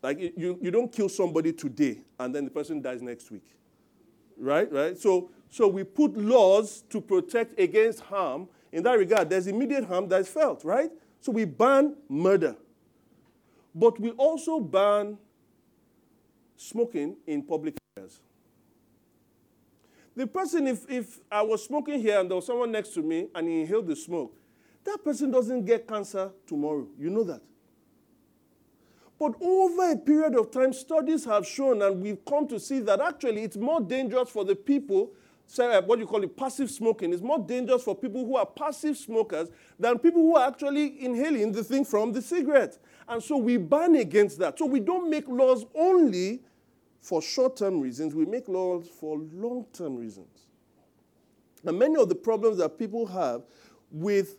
[0.02, 3.44] Like you, you don't kill somebody today and then the person dies next week,
[4.38, 4.70] right?
[4.72, 4.96] Right?
[4.96, 10.08] So, so we put laws to protect against harm in that regard, there's immediate harm
[10.08, 10.90] that is felt, right?
[11.20, 12.56] So we ban murder.
[13.74, 15.18] But we also ban
[16.56, 18.20] smoking in public areas.
[20.16, 23.28] The person, if, if I was smoking here and there was someone next to me
[23.34, 24.36] and he inhaled the smoke,
[24.84, 26.86] that person doesn't get cancer tomorrow.
[26.98, 27.42] You know that.
[29.20, 33.02] But over a period of time, studies have shown, and we've come to see that
[33.02, 35.12] actually it's more dangerous for the people,
[35.46, 37.12] say, uh, what you call it, passive smoking.
[37.12, 41.52] It's more dangerous for people who are passive smokers than people who are actually inhaling
[41.52, 42.78] the thing from the cigarette.
[43.06, 44.58] And so we ban against that.
[44.58, 46.40] So we don't make laws only
[47.02, 50.46] for short term reasons, we make laws for long term reasons.
[51.66, 53.42] And many of the problems that people have
[53.90, 54.36] with,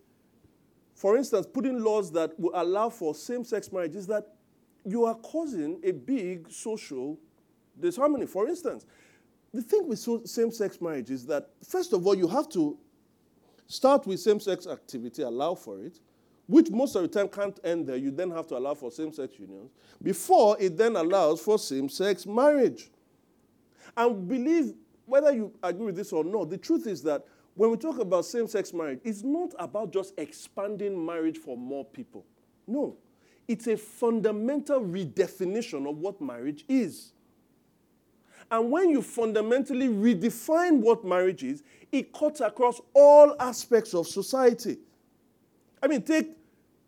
[0.96, 4.28] for instance, putting laws that will allow for same sex marriage is that
[4.86, 7.20] you are causing a big social
[7.80, 8.26] disharmony.
[8.26, 8.86] For instance,
[9.54, 12.78] the thing with same sex marriage is that, first of all, you have to
[13.68, 16.00] start with same sex activity, allow for it,
[16.48, 17.96] which most of the time can't end there.
[17.96, 19.72] You then have to allow for same sex unions
[20.02, 22.90] before it then allows for same sex marriage.
[23.96, 24.74] And believe,
[25.06, 27.26] whether you agree with this or not, the truth is that
[27.56, 31.84] when we talk about same sex marriage, it's not about just expanding marriage for more
[31.84, 32.26] people.
[32.68, 32.96] No.
[33.48, 37.12] It's a fundamental redefinition of what marriage is.
[38.50, 44.78] And when you fundamentally redefine what marriage is, it cuts across all aspects of society.
[45.82, 46.32] I mean, take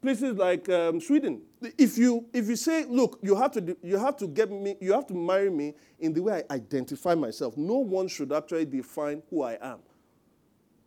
[0.02, 1.42] places like um, Sweden.
[1.78, 4.92] If you, if you say, look, you have, to, you have to get me, you
[4.92, 9.24] have to marry me in the way I identify myself, no one should actually define
[9.30, 9.80] who I am.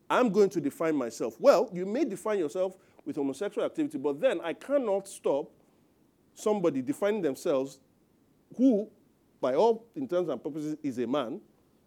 [0.08, 1.36] I'm going to define myself.
[1.40, 5.50] Well, you may define yourself with homosexual activity, but then I cannot stop
[6.34, 7.78] somebody defining themselves
[8.56, 8.88] who,
[9.40, 11.40] by all intents and purposes, is a man,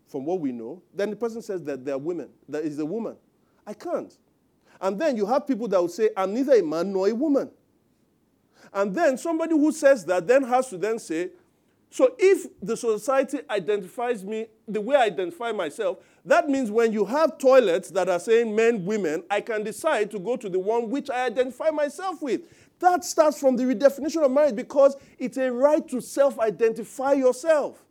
[0.08, 3.16] from what we know, then the person says that they're women, that is a woman.
[3.66, 4.18] I can't.
[4.82, 7.52] And then you have people that will say, I'm neither a man nor a woman.
[8.74, 11.30] And then somebody who says that then has to then say,
[11.92, 17.04] so if the society identifies me the way I identify myself, that means when you
[17.06, 20.90] have toilets that are saying men, women, I can decide to go to the one
[20.92, 22.42] which I identify myself with.
[22.80, 27.84] That starts from the redefinition of marriage because it's a right to self identify yourself.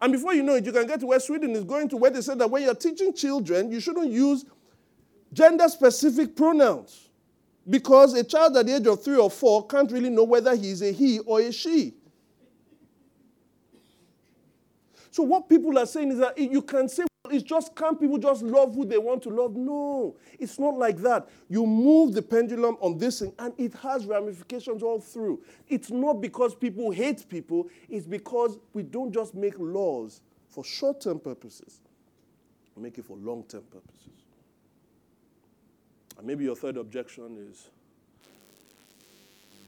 [0.00, 2.10] And before you know it, you can get to where Sweden is going to, where
[2.10, 4.44] they said that when you're teaching children, you shouldn't use
[5.32, 7.08] gender specific pronouns
[7.68, 10.82] because a child at the age of three or four can't really know whether he's
[10.82, 11.94] a he or a she.
[15.16, 18.42] So, what people are saying is that you can say it's just, can't people just
[18.42, 19.56] love who they want to love?
[19.56, 21.26] No, it's not like that.
[21.48, 25.42] You move the pendulum on this thing, and it has ramifications all through.
[25.68, 31.00] It's not because people hate people, it's because we don't just make laws for short
[31.00, 31.80] term purposes,
[32.74, 34.12] we make it for long term purposes.
[36.18, 37.70] And maybe your third objection is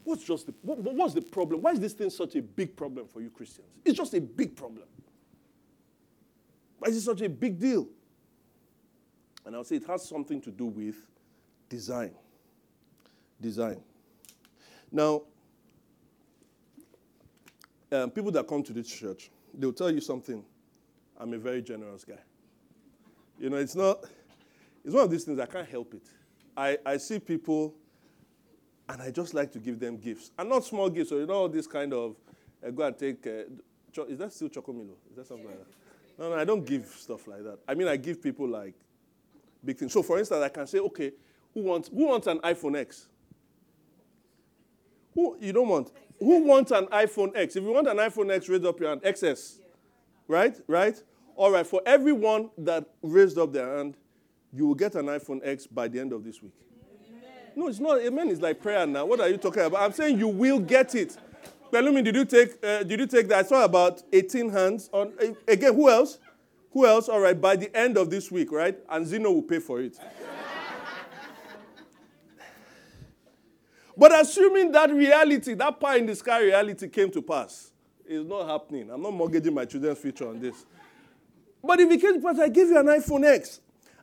[0.04, 1.62] what's just the, what, what's the problem?
[1.62, 3.68] Why is this thing such a big problem for you Christians?
[3.86, 4.84] It's just a big problem.
[6.78, 7.88] Why is it such a big deal?
[9.44, 10.96] And I'll say it has something to do with
[11.68, 12.12] design.
[13.40, 13.80] Design.
[14.90, 15.22] Now,
[17.90, 20.44] um, people that come to this church, they'll tell you something.
[21.18, 22.18] I'm a very generous guy.
[23.38, 24.04] You know, it's not,
[24.84, 26.02] it's one of these things, I can't help it.
[26.56, 27.74] I, I see people
[28.88, 30.30] and I just like to give them gifts.
[30.38, 32.16] And not small gifts, so you know, this kind of,
[32.66, 34.94] uh, go and take, uh, is that still Chocomilo?
[35.10, 35.66] Is that something like that?
[36.18, 37.58] No, no, I don't give stuff like that.
[37.68, 38.74] I mean, I give people like
[39.64, 39.92] big things.
[39.92, 41.12] So, for instance, I can say, okay,
[41.54, 43.06] who wants who wants an iPhone X?
[45.14, 45.92] Who you don't want?
[46.18, 47.56] Who wants an iPhone X?
[47.56, 49.02] If you want an iPhone X, raise up your hand.
[49.02, 49.58] XS,
[50.26, 50.56] right?
[50.66, 51.00] Right?
[51.36, 51.66] All right.
[51.66, 53.96] For everyone that raised up their hand,
[54.52, 56.52] you will get an iPhone X by the end of this week.
[57.54, 58.00] No, it's not.
[58.00, 59.06] Amen It's like prayer now.
[59.06, 59.82] What are you talking about?
[59.82, 61.16] I'm saying you will get it.
[61.72, 63.44] Pelumi, did you take uh, did you take that?
[63.44, 65.12] I saw about 18 hands on
[65.46, 65.74] again.
[65.74, 66.18] Who else?
[66.72, 67.08] Who else?
[67.08, 68.78] All right, by the end of this week, right?
[68.88, 69.98] And Zeno will pay for it.
[73.96, 77.72] but assuming that reality, that pie in the sky reality came to pass,
[78.06, 78.90] it's not happening.
[78.90, 80.64] I'm not mortgaging my children's future on this.
[81.62, 83.60] But if it came to pass, I give you an iPhone X.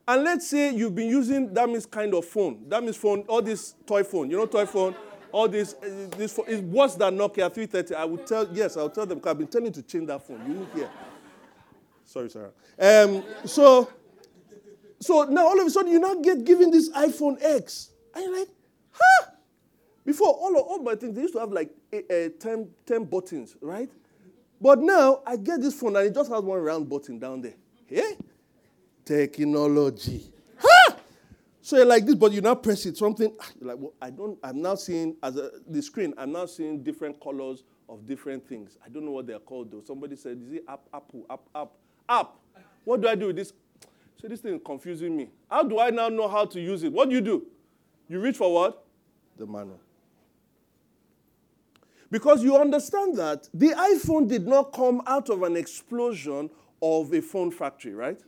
[0.08, 2.66] And let's say you've been using that means kind of phone.
[2.70, 4.30] That means phone, all this toy phone.
[4.30, 4.96] You know, toy phone?
[5.36, 7.94] All this, uh, this is worse than Nokia 330.
[7.94, 10.42] I would tell, yes, I'll tell them because I've been telling to change that phone.
[10.50, 10.90] You hear.
[12.06, 12.52] Sorry, Sarah.
[12.80, 13.92] Um, so,
[15.02, 17.90] so now all of a sudden you now get given this iPhone X.
[18.14, 18.48] And you're like,
[18.92, 19.32] huh?
[20.06, 23.04] Before, all, of, all my things, they used to have like a, a 10, 10
[23.04, 23.92] buttons, right?
[24.62, 27.56] But now I get this phone and it just has one round button down there.
[27.88, 28.14] Hey?
[29.04, 30.32] Technology.
[31.66, 34.12] So you're like this, but you now press it, something, ah, you're like, well, I
[34.12, 38.48] don't, I'm now seeing, as a, the screen, I'm now seeing different colors of different
[38.48, 38.78] things.
[38.86, 39.82] I don't know what they're called though.
[39.84, 41.72] Somebody said, is it app, apple, app, app,
[42.08, 42.36] app?
[42.84, 43.52] What do I do with this?
[44.22, 45.32] So this thing is confusing me.
[45.50, 46.94] How do I now know how to use it?
[46.94, 47.48] What do you do?
[48.10, 48.86] You reach for what?
[49.36, 49.82] The manual.
[52.12, 56.52] Because you understand that the iPhone did not come out of an explosion
[56.84, 58.22] of a phone factory, right?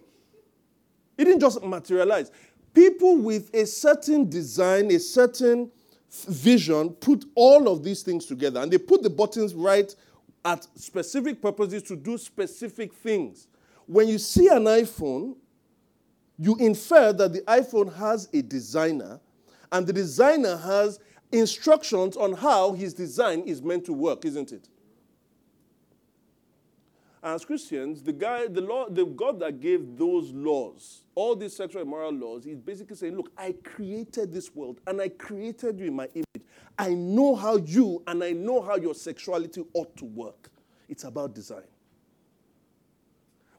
[1.19, 2.31] It didn't just materialize
[2.73, 5.71] people with a certain design, a certain
[6.27, 9.93] vision, put all of these things together and they put the buttons right
[10.45, 13.47] at specific purposes to do specific things.
[13.85, 15.35] When you see an iPhone,
[16.37, 19.19] you infer that the iPhone has a designer
[19.71, 20.99] and the designer has
[21.31, 24.69] instructions on how his design is meant to work, isn't it?
[27.27, 31.81] As Christians, the guy, the law, the God that gave those laws, all these sexual
[31.81, 35.87] and moral laws, he's basically saying, Look, I created this world and I created you
[35.87, 36.47] in my image.
[36.79, 40.49] I know how you and I know how your sexuality ought to work.
[40.87, 41.67] It's about design.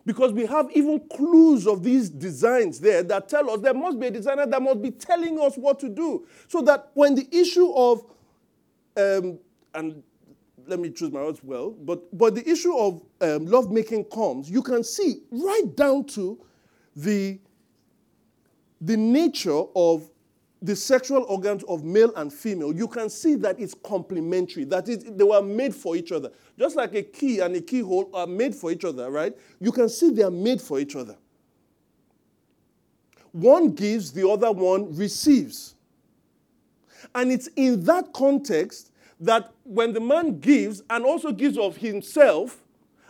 [0.06, 4.06] Because we have even clues of these designs there that tell us there must be
[4.06, 6.26] a designer that must be telling us what to do.
[6.46, 8.02] So that when the issue of,
[8.96, 9.38] um,
[9.74, 10.02] and
[10.68, 14.50] let me choose my words well, but, but the issue of um, love making comes,
[14.50, 16.38] you can see right down to
[16.94, 17.38] the,
[18.80, 20.10] the nature of
[20.60, 25.16] the sexual organs of male and female, you can see that it's complementary, that it,
[25.16, 26.32] they were made for each other.
[26.58, 29.36] Just like a key and a keyhole are made for each other, right?
[29.60, 31.16] You can see they are made for each other.
[33.30, 35.76] One gives, the other one receives.
[37.14, 38.90] And it's in that context
[39.20, 42.62] that when the man gives and also gives of himself,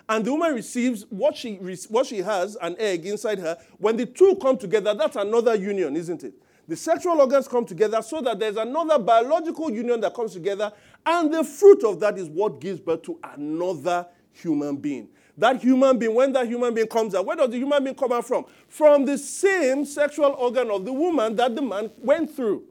[0.09, 1.57] and the woman receives what she,
[1.89, 5.97] what she has, an egg inside her, when the two come together, that's another union,
[5.97, 6.35] isn't it?
[6.67, 10.73] The sexual organs come together so that there's another biological union that comes together,
[11.05, 15.09] and the fruit of that is what gives birth to another human being.
[15.37, 18.13] That human being, when that human being comes out, where does the human being come
[18.13, 18.45] out from?
[18.69, 22.65] From the same sexual organ of the woman that the man went through.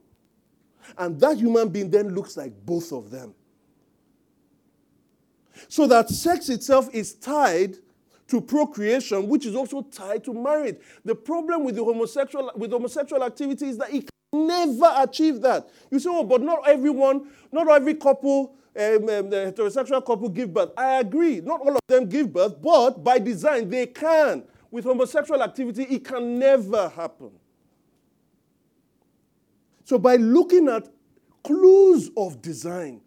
[0.97, 3.33] And that human being then looks like both of them.
[5.67, 7.77] So that sex itself is tied
[8.27, 10.77] to procreation, which is also tied to marriage.
[11.05, 15.69] The problem with the homosexual with homosexual activity is that it can never achieve that.
[15.89, 20.53] You say, oh, but not everyone, not every couple, um, um, the heterosexual couple give
[20.53, 20.71] birth.
[20.77, 21.41] I agree.
[21.41, 24.43] Not all of them give birth, but by design they can.
[24.69, 27.31] With homosexual activity, it can never happen.
[29.87, 30.85] So, by looking at
[31.45, 32.99] clues of design,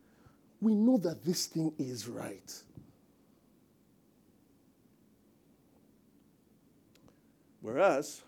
[0.62, 2.50] we know that this thing is right.
[7.60, 8.22] Whereas,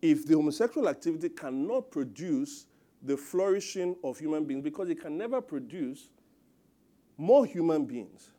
[0.00, 2.64] if the homosexual activity cannot produce
[3.02, 6.08] the flourishing of human beings because it can never produce
[7.18, 8.30] more human beings,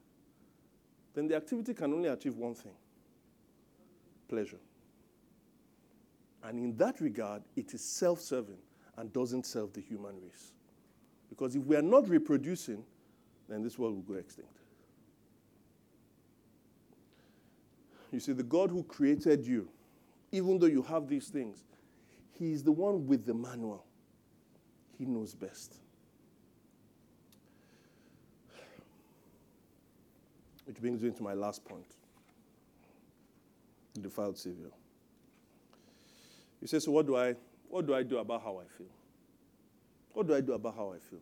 [1.14, 2.74] then the activity can only achieve one thing
[4.28, 4.58] pleasure.
[6.44, 8.58] And in that regard, it is self serving
[8.98, 10.52] and doesn't serve the human race.
[11.30, 12.84] Because if we are not reproducing,
[13.48, 14.60] then this world will go extinct.
[18.12, 19.68] You see, the God who created you,
[20.32, 21.64] even though you have these things,
[22.38, 23.86] He is the one with the manual.
[25.00, 25.80] He knows best.
[30.66, 31.88] Which brings me to my last point
[33.96, 34.72] the defiled Savior.
[36.64, 37.36] He says, So what do I
[37.68, 38.88] what do I do about how I feel?
[40.14, 41.20] What do I do about how I feel?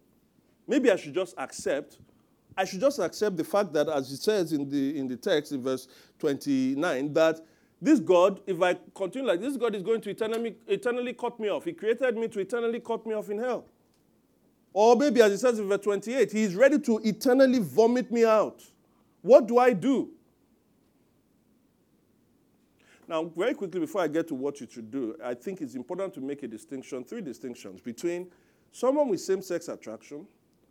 [0.68, 1.98] Maybe I should just accept.
[2.56, 5.52] I should just accept the fact that, as it says in the in the text
[5.52, 5.88] in verse
[6.20, 7.40] 29, that
[7.82, 11.50] this God, if I continue like this, God is going to eternally, eternally cut me
[11.50, 11.66] off.
[11.66, 13.66] He created me to eternally cut me off in hell.
[14.74, 18.26] Or maybe, as it says in verse 28, He is ready to eternally vomit me
[18.26, 18.62] out.
[19.24, 20.12] What do I do?
[23.12, 26.14] Now, very quickly, before I get to what you should do, I think it's important
[26.14, 28.32] to make a distinction, three distinctions, between
[28.72, 30.26] someone with same sex attraction,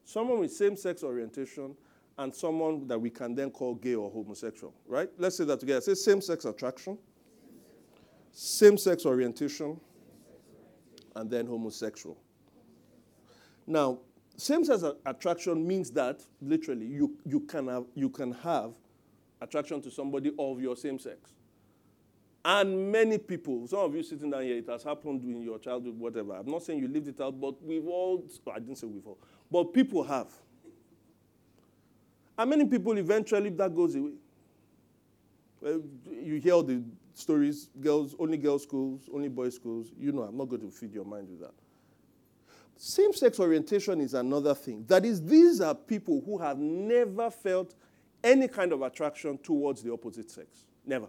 [0.07, 1.77] someone with same sex orientation,
[2.17, 5.11] and someone that we can then call gay or homosexual, right?
[5.19, 5.83] Let's say that together.
[5.83, 6.97] Say same sex attraction,
[8.33, 9.79] same sex orientation,
[11.17, 12.17] and then homosexual.
[13.67, 13.99] Now,
[14.39, 18.73] same sex attraction means that literally you, you, can have, you can have
[19.43, 21.35] attraction to somebody of your same sex.
[22.45, 25.99] And many people, some of you sitting down here, it has happened in your childhood,
[25.99, 26.35] whatever.
[26.35, 29.19] I'm not saying you lived it out, but we've all, I didn't say we've all,
[29.51, 30.29] but people have.
[32.39, 34.13] And many people eventually that goes away.
[35.63, 36.83] You hear all the
[37.13, 39.93] stories, girls, only girls' schools, only boys' schools.
[39.99, 41.53] You know, I'm not going to feed your mind with that.
[42.77, 44.87] Same sex orientation is another thing.
[44.89, 47.75] That is, these are people who have never felt
[48.25, 50.65] any kind of attraction towards the opposite sex.
[50.87, 51.09] Never.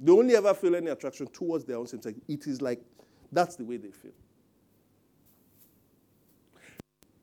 [0.00, 2.18] They only ever feel any attraction towards their own same sex.
[2.26, 2.82] It is like
[3.30, 4.12] that's the way they feel.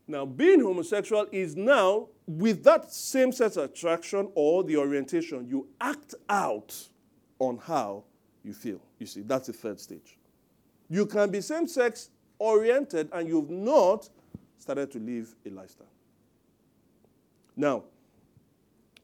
[0.07, 6.15] Now, being homosexual is now, with that same sex attraction or the orientation, you act
[6.29, 6.73] out
[7.39, 8.05] on how
[8.43, 8.79] you feel.
[8.99, 10.17] You see, that's the third stage.
[10.89, 12.09] You can be same sex
[12.39, 14.07] oriented and you've not
[14.59, 15.87] started to live a lifestyle.
[17.57, 17.83] Now,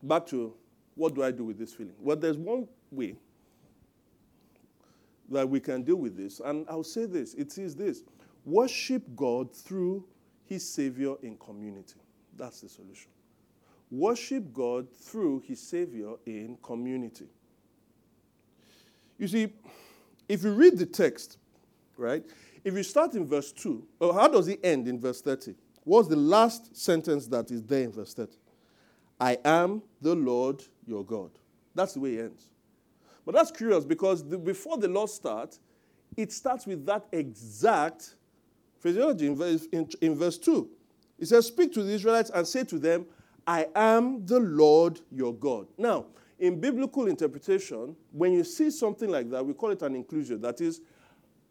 [0.01, 0.53] back to
[0.95, 1.95] what do I do with this feeling?
[1.99, 3.17] Well, there's one way
[5.29, 8.03] that we can deal with this, and I'll say this it is this
[8.45, 10.05] worship God through
[10.45, 11.99] his Savior in community.
[12.37, 13.09] That's the solution.
[13.91, 17.27] Worship God through his Savior in community.
[19.17, 19.53] You see,
[20.27, 21.37] if you read the text,
[21.95, 22.23] right,
[22.63, 25.55] if you start in verse 2, or how does it end in verse 30?
[25.83, 28.31] What's the last sentence that is there in verse 30?
[29.19, 31.31] I am the Lord your God.
[31.75, 32.49] That's the way it ends.
[33.25, 35.59] But that's curious because the, before the law starts,
[36.17, 38.15] it starts with that exact
[38.79, 40.69] phraseology in verse, in, in verse 2.
[41.19, 43.05] It says, Speak to the Israelites and say to them,
[43.47, 45.67] I am the Lord your God.
[45.77, 46.05] Now,
[46.39, 50.41] in biblical interpretation, when you see something like that, we call it an inclusio.
[50.41, 50.81] That is,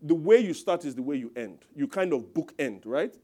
[0.03, 1.65] the way you start is the way you end.
[1.75, 3.15] You kind of bookend, right?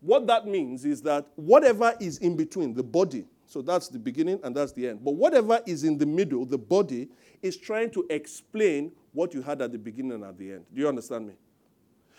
[0.00, 4.40] What that means is that whatever is in between, the body, so that's the beginning
[4.42, 5.04] and that's the end.
[5.04, 7.08] But whatever is in the middle, the body,
[7.42, 10.64] is trying to explain what you had at the beginning and at the end.
[10.74, 11.34] Do you understand me?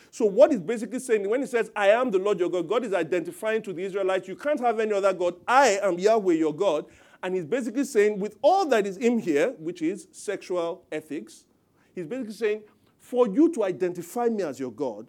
[0.09, 2.85] So, what he's basically saying, when he says, I am the Lord your God, God
[2.85, 5.35] is identifying to the Israelites, you can't have any other God.
[5.47, 6.85] I am Yahweh your God.
[7.21, 11.45] And he's basically saying, with all that is in here, which is sexual ethics,
[11.93, 12.61] he's basically saying,
[12.99, 15.07] for you to identify me as your God,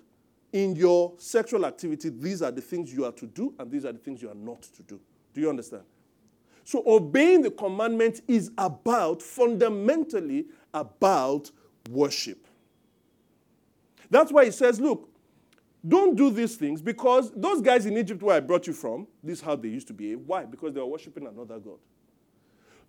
[0.52, 3.92] in your sexual activity, these are the things you are to do, and these are
[3.92, 4.98] the things you are not to do.
[5.34, 5.82] Do you understand?
[6.68, 11.50] So, obeying the commandment is about, fundamentally, about
[11.88, 12.46] worship.
[14.10, 15.08] That's why he says, Look,
[15.88, 19.38] don't do these things because those guys in Egypt where I brought you from, this
[19.38, 20.20] is how they used to behave.
[20.26, 20.44] Why?
[20.44, 21.78] Because they were worshiping another God.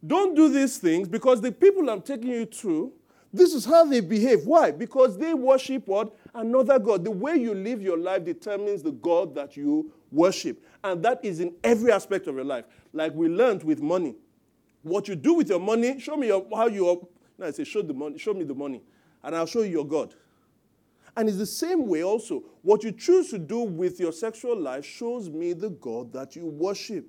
[0.05, 2.91] Don't do these things because the people I'm taking you to,
[3.32, 4.45] this is how they behave.
[4.45, 4.71] Why?
[4.71, 6.13] Because they worship what?
[6.36, 7.05] Another God.
[7.05, 10.64] The way you live your life determines the God that you worship.
[10.84, 12.66] And that is in every aspect of your life.
[12.93, 14.16] Like we learned with money.
[14.82, 17.07] What you do with your money, show me your, how you.
[17.38, 18.82] No, I say, show, the money, show me the money,
[19.24, 20.14] and I'll show you your God.
[21.16, 22.43] And it's the same way also.
[22.62, 26.45] What you choose to do with your sexual life shows me the God that you
[26.45, 27.05] worship.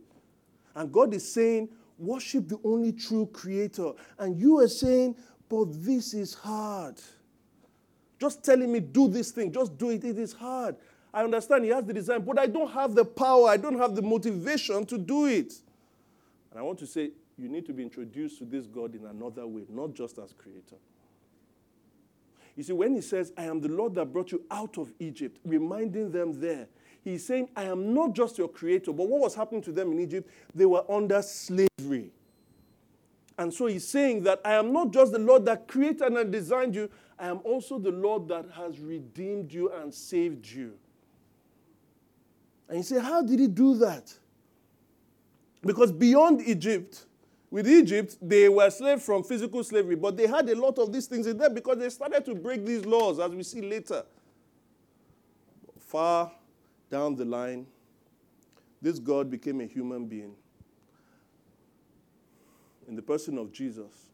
[0.74, 3.92] And God is saying, worship the only true creator.
[4.18, 5.16] And you are saying,
[5.48, 7.00] but this is hard.
[8.18, 10.04] Just telling me, do this thing, just do it.
[10.04, 10.76] It is hard.
[11.12, 13.94] I understand he has the design, but I don't have the power, I don't have
[13.96, 15.52] the motivation to do it.
[16.50, 19.46] And I want to say, you need to be introduced to this God in another
[19.46, 20.76] way, not just as creator.
[22.56, 25.38] You see, when he says, I am the Lord that brought you out of Egypt,
[25.44, 26.68] reminding them there,
[27.02, 28.92] he's saying, I am not just your creator.
[28.92, 30.28] But what was happening to them in Egypt?
[30.54, 32.10] They were under slavery.
[33.38, 36.74] And so he's saying that I am not just the Lord that created and designed
[36.74, 40.74] you, I am also the Lord that has redeemed you and saved you.
[42.70, 44.14] And you say, How did he do that?
[45.60, 47.04] Because beyond Egypt,
[47.50, 51.06] with Egypt, they were slaves from physical slavery, but they had a lot of these
[51.06, 54.04] things in them because they started to break these laws, as we see later.
[55.80, 56.30] Far
[56.88, 57.66] down the line,
[58.80, 60.34] this God became a human being
[62.86, 64.09] in the person of Jesus.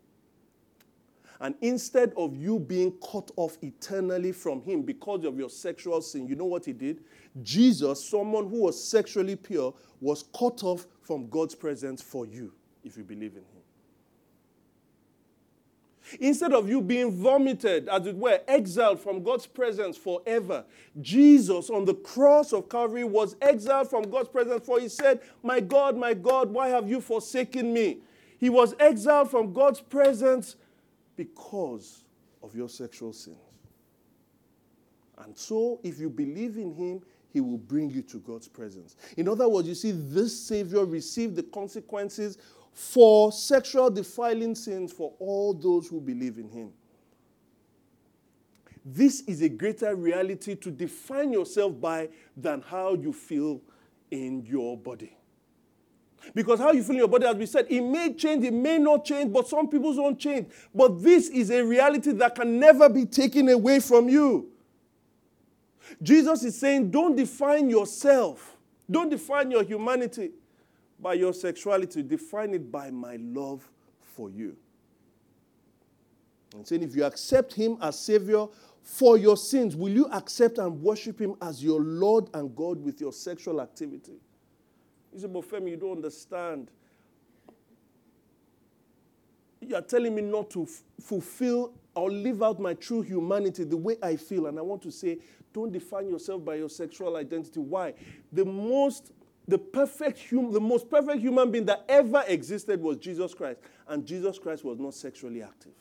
[1.41, 6.27] And instead of you being cut off eternally from Him because of your sexual sin,
[6.27, 7.05] you know what He did?
[7.43, 12.53] Jesus, someone who was sexually pure, was cut off from God's presence for you
[12.85, 13.57] if you believe in Him.
[16.21, 20.65] Instead of you being vomited, as it were, exiled from God's presence forever,
[21.01, 25.61] Jesus on the cross of Calvary was exiled from God's presence, for He said, My
[25.61, 27.99] God, my God, why have you forsaken me?
[28.39, 30.57] He was exiled from God's presence
[31.17, 32.05] because
[32.43, 33.37] of your sexual sins.
[35.19, 37.01] And so, if you believe in Him,
[37.33, 38.97] He will bring you to God's presence.
[39.17, 42.39] In other words, you see, this Savior received the consequences
[42.73, 46.73] for sexual defiling sins for all those who believe in Him.
[48.85, 53.61] This is a greater reality to define yourself by than how you feel
[54.11, 55.17] in your body.
[56.35, 58.79] Because how you feel in your body, as we said, it may change, it may
[58.79, 60.49] not change, but some people don't change.
[60.75, 64.51] But this is a reality that can never be taken away from you.
[66.03, 68.57] Jesus is saying, don't define yourself,
[68.91, 70.33] don't define your humanity
[70.99, 73.69] by your sexuality, define it by my love
[74.03, 74.57] for you.
[76.55, 78.47] And saying, if you accept Him as Savior
[78.83, 83.01] for your sins, will you accept and worship Him as your Lord and God with
[83.01, 84.15] your sexual activity?
[85.17, 86.71] He said, But Femi, you don't understand.
[89.63, 93.79] You are telling me not to f- fulfill or live out my true humanity the
[93.79, 94.45] way I feel.
[94.47, 95.19] And I want to say,
[95.55, 97.61] don't define yourself by your sexual identity.
[97.61, 97.95] Why?
[98.31, 99.13] The most
[99.49, 103.61] the perfect hum, the most perfect human being that ever existed was Jesus Christ.
[103.89, 105.73] And Jesus Christ was not sexually active.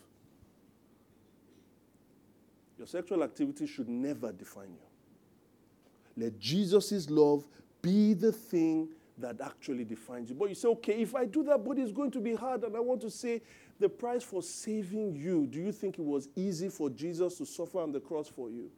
[2.78, 6.24] Your sexual activity should never define you.
[6.24, 7.46] Let Jesus' love
[7.82, 8.88] be the thing
[9.18, 10.36] that actually defines you.
[10.36, 12.64] But you say, okay, if I do that, but it's going to be hard.
[12.64, 13.42] And I want to say,
[13.78, 17.80] the price for saving you, do you think it was easy for Jesus to suffer
[17.80, 18.70] on the cross for you?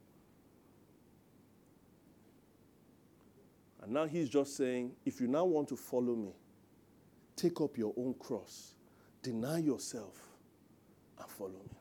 [3.82, 6.32] And now he's just saying, if you now want to follow me,
[7.36, 8.74] take up your own cross,
[9.22, 10.18] deny yourself,
[11.18, 11.78] and follow me.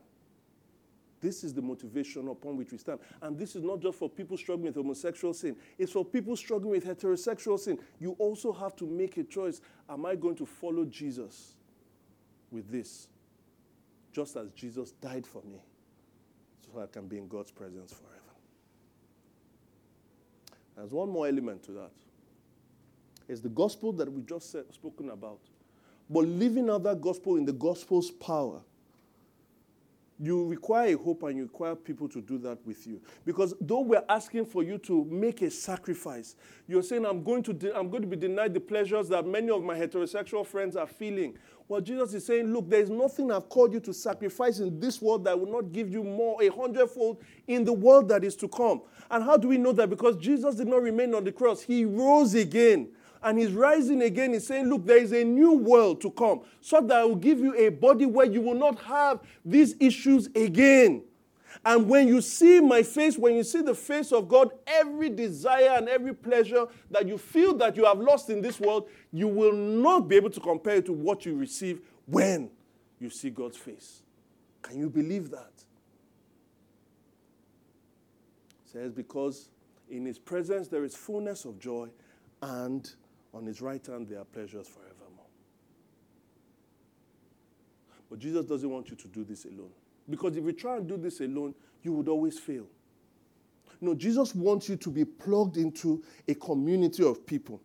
[1.20, 3.00] This is the motivation upon which we stand.
[3.22, 6.70] And this is not just for people struggling with homosexual sin, it's for people struggling
[6.70, 7.78] with heterosexual sin.
[7.98, 9.60] You also have to make a choice.
[9.88, 11.54] Am I going to follow Jesus
[12.50, 13.08] with this?
[14.12, 15.58] Just as Jesus died for me,
[16.64, 18.14] so I can be in God's presence forever.
[20.76, 21.90] There's one more element to that.
[23.28, 25.40] It's the gospel that we just said, spoken about.
[26.08, 28.60] But living out that gospel in the gospel's power
[30.20, 33.00] you require a hope and you require people to do that with you.
[33.24, 36.34] Because though we're asking for you to make a sacrifice,
[36.66, 39.50] you're saying, I'm going to, de- I'm going to be denied the pleasures that many
[39.50, 41.38] of my heterosexual friends are feeling.
[41.68, 45.24] Well, Jesus is saying, Look, there's nothing I've called you to sacrifice in this world
[45.24, 48.82] that will not give you more, a hundredfold, in the world that is to come.
[49.10, 49.90] And how do we know that?
[49.90, 52.88] Because Jesus did not remain on the cross, He rose again
[53.22, 54.32] and he's rising again.
[54.32, 57.40] He's saying, Look, there is a new world to come, so that I will give
[57.40, 61.02] you a body where you will not have these issues again.
[61.64, 65.74] And when you see my face, when you see the face of God, every desire
[65.76, 69.52] and every pleasure that you feel that you have lost in this world, you will
[69.52, 72.50] not be able to compare it to what you receive when
[73.00, 74.02] you see God's face.
[74.62, 75.52] Can you believe that?
[78.64, 79.48] It says, because
[79.90, 81.88] in his presence there is fullness of joy
[82.42, 82.94] and
[83.34, 85.26] on his right hand, there are pleasures forevermore.
[88.10, 89.70] But Jesus doesn't want you to do this alone.
[90.08, 92.66] Because if you try and do this alone, you would always fail.
[93.80, 97.60] No, Jesus wants you to be plugged into a community of people.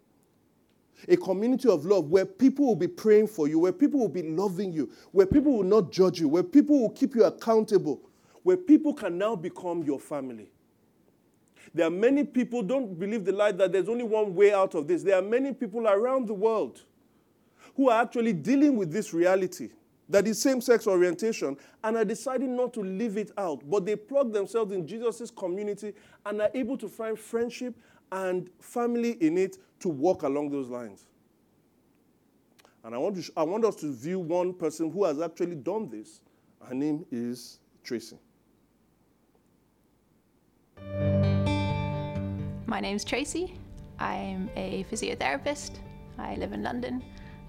[1.07, 4.23] A community of love where people will be praying for you, where people will be
[4.23, 8.01] loving you, where people will not judge you, where people will keep you accountable,
[8.43, 10.52] where people can now become your family.
[11.73, 14.87] There are many people don't believe the lie that there's only one way out of
[14.87, 15.03] this.
[15.03, 16.81] There are many people around the world
[17.75, 19.69] who are actually dealing with this reality
[20.09, 24.33] that is same-sex orientation and are deciding not to live it out, but they plug
[24.33, 25.93] themselves in Jesus' community
[26.25, 27.75] and are able to find friendship
[28.11, 31.05] and family in it to walk along those lines.
[32.83, 35.89] And I want, to I want us to view one person who has actually done
[35.89, 36.21] this.
[36.67, 38.17] Her name is Tracy.
[42.73, 43.53] My name's Tracy.
[43.99, 45.77] I'm a physiotherapist.
[46.17, 47.03] I live in London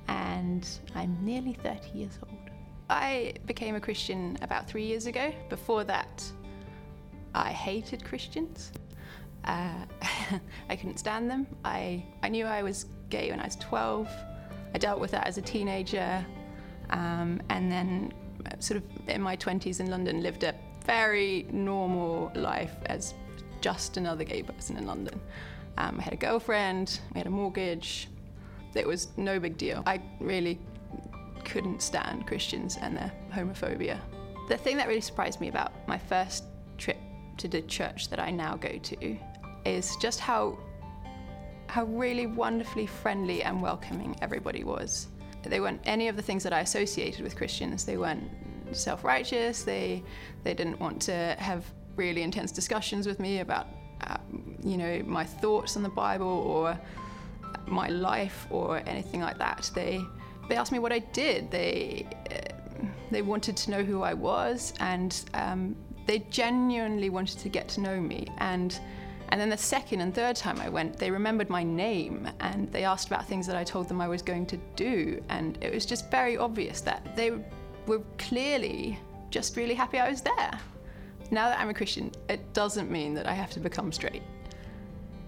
[0.07, 2.51] and I'm nearly 30 years old.
[2.91, 5.33] I became a Christian about three years ago.
[5.49, 6.23] Before that,
[7.35, 8.71] I hated Christians.
[9.45, 9.87] Uh,
[10.69, 11.47] I couldn't stand them.
[11.65, 14.07] I, I knew I was gay when I was 12.
[14.75, 16.23] I dealt with that as a teenager.
[16.91, 18.13] Um, and then,
[18.45, 20.55] uh, sort of in my 20s in London, lived a
[20.85, 23.15] very normal life as
[23.65, 25.19] just another gay person in London.
[25.79, 28.09] Um, I had a girlfriend, we had a mortgage.
[28.75, 29.83] It was no big deal.
[29.87, 30.59] I really
[31.45, 33.99] couldn't stand Christians and their homophobia.
[34.51, 36.45] The thing that really surprised me about my first
[36.77, 36.99] trip
[37.39, 39.17] to the church that I now go to
[39.65, 40.59] is just how
[41.69, 45.09] how really wonderfully friendly and welcoming everybody was.
[45.43, 47.87] They weren't any of the things that I associated with Christians.
[47.87, 48.31] They weren't
[48.73, 49.63] self-righteous.
[49.63, 50.03] They
[50.43, 51.65] they didn't want to have
[51.97, 53.67] really intense discussions with me about,
[54.03, 54.17] uh,
[54.63, 56.79] you know, my thoughts on the Bible or
[57.67, 59.71] my life or anything like that.
[59.75, 60.01] They
[60.49, 61.51] they asked me what I did.
[61.51, 65.77] They uh, they wanted to know who I was, and um,
[66.07, 68.27] they genuinely wanted to get to know me.
[68.39, 68.79] And
[69.31, 72.85] And then the second and third time I went, they remembered my name and they
[72.85, 75.23] asked about things that I told them I was going to do.
[75.29, 77.31] And it was just very obvious that they
[77.87, 78.99] were clearly
[79.31, 80.53] just really happy I was there.
[81.31, 84.23] Now that I'm a Christian, it doesn't mean that I have to become straight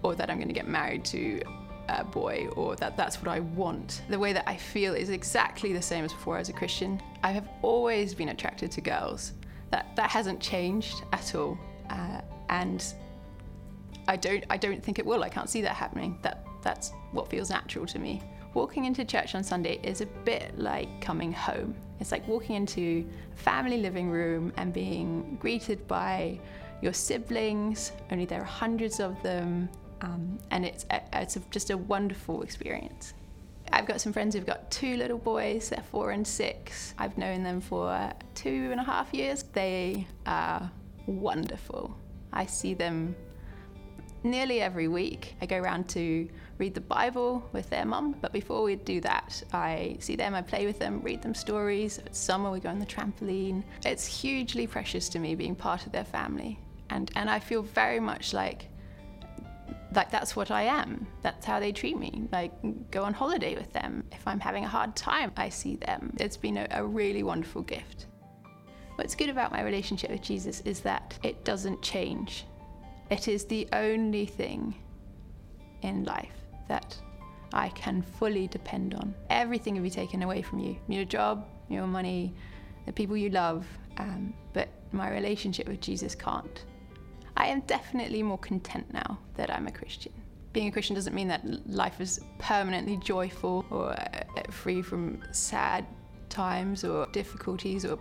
[0.03, 1.41] or that I'm going to get married to
[1.89, 4.03] a boy or that that's what I want.
[4.09, 7.01] The way that I feel is exactly the same as before I was a Christian.
[7.23, 9.33] I have always been attracted to girls.
[9.71, 11.59] That that hasn't changed at all,
[11.91, 12.85] uh, and
[14.07, 15.25] I don't I don't think it will.
[15.25, 16.19] I can't see that happening.
[16.23, 18.23] That that's what feels natural to me.
[18.57, 21.75] Walking into church on Sunday is a bit like coming home.
[22.01, 26.41] It's like walking into a family living room and being greeted by
[26.81, 27.93] your siblings.
[28.11, 29.69] Only there are hundreds of them,
[30.01, 33.13] um, and it's it's just a wonderful experience.
[33.73, 36.95] I've got some friends who've got two little boys, they're four and six.
[36.97, 39.43] I've known them for two and a half years.
[39.53, 40.71] They are
[41.07, 41.95] wonderful.
[42.33, 43.17] I see them
[44.31, 45.35] nearly every week.
[45.41, 49.43] I go around to read the Bible with their mum, but before we do that,
[49.53, 51.99] I see them, I play with them, read them stories.
[51.99, 53.63] It's summer, we go on the trampoline.
[53.85, 56.59] It's hugely precious to me being part of their family.
[56.91, 58.69] And, and I feel very much like
[59.95, 61.07] like that's what I am.
[61.23, 62.29] That's how they treat me.
[62.31, 62.53] Like
[62.91, 64.05] go on holiday with them.
[64.13, 66.13] If I'm having a hard time, I see them.
[66.21, 68.07] It's been a, a really wonderful gift.
[68.97, 72.45] What's good about my relationship with Jesus is that it doesn't change.
[73.11, 74.75] It is the only thing
[75.83, 76.33] in life
[76.69, 76.97] that
[77.53, 79.15] I can fully depend on.
[79.31, 82.35] Everything will be taken away from you your job, your money,
[82.85, 83.67] the people you love,
[83.99, 86.65] um, but my relationship with Jesus can't.
[87.37, 90.13] I am definitely more content now that I'm a Christian.
[90.53, 95.87] Being a Christian doesn't mean that life is permanently joyful or uh, free from sad
[96.29, 97.99] times or difficulties or,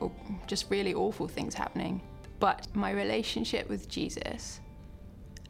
[0.00, 0.10] or
[0.46, 2.00] just really awful things happening.
[2.40, 4.60] But my relationship with Jesus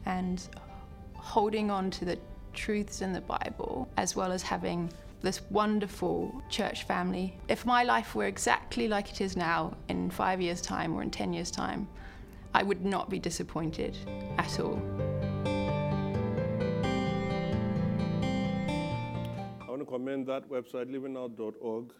[0.05, 0.47] and
[1.13, 2.19] holding on to the
[2.53, 7.37] truths in the Bible, as well as having this wonderful church family.
[7.47, 11.11] If my life were exactly like it is now in five years' time or in
[11.11, 11.87] 10 years' time,
[12.53, 13.97] I would not be disappointed
[14.37, 14.81] at all.
[19.61, 21.93] I want to commend that website, livingout.org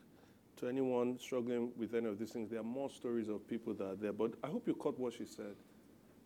[0.62, 2.50] to anyone struggling with any of these things.
[2.50, 5.14] There are more stories of people that are there, but I hope you caught what
[5.14, 5.56] she said.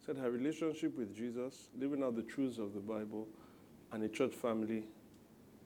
[0.06, 3.28] Said her relationship with Jesus, living out the truths of the Bible,
[3.92, 4.84] and a church family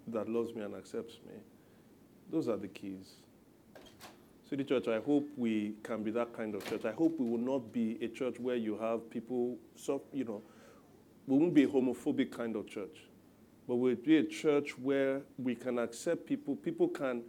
[0.08, 1.34] that loves me and accepts me.
[2.32, 3.16] Those are the keys.
[4.48, 6.86] City Church, I hope we can be that kind of church.
[6.86, 10.42] I hope we will not be a church where you have people, so, you know,
[11.28, 13.06] we won't be a homophobic kind of church,
[13.68, 16.56] but we'll be a church where we can accept people.
[16.56, 17.24] People can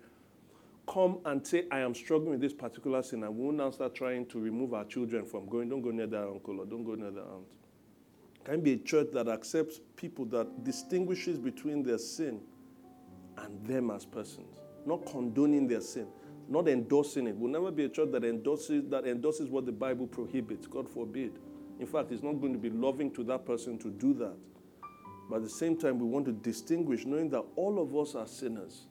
[0.90, 3.94] come and say, I am struggling with this particular sin, and we will now start
[3.94, 6.94] trying to remove our children from going, don't go near that uncle or don't go
[6.96, 7.46] near that aunt.
[8.44, 12.40] Can be a church that accepts people, that distinguishes between their sin
[13.38, 16.08] and them as persons, not condoning their sin,
[16.48, 17.36] not endorsing it.
[17.36, 21.38] We'll never be a church that endorses, that endorses what the Bible prohibits, God forbid.
[21.78, 24.34] In fact, it's not going to be loving to that person to do that.
[25.28, 28.26] But at the same time, we want to distinguish, knowing that all of us are
[28.26, 28.86] sinners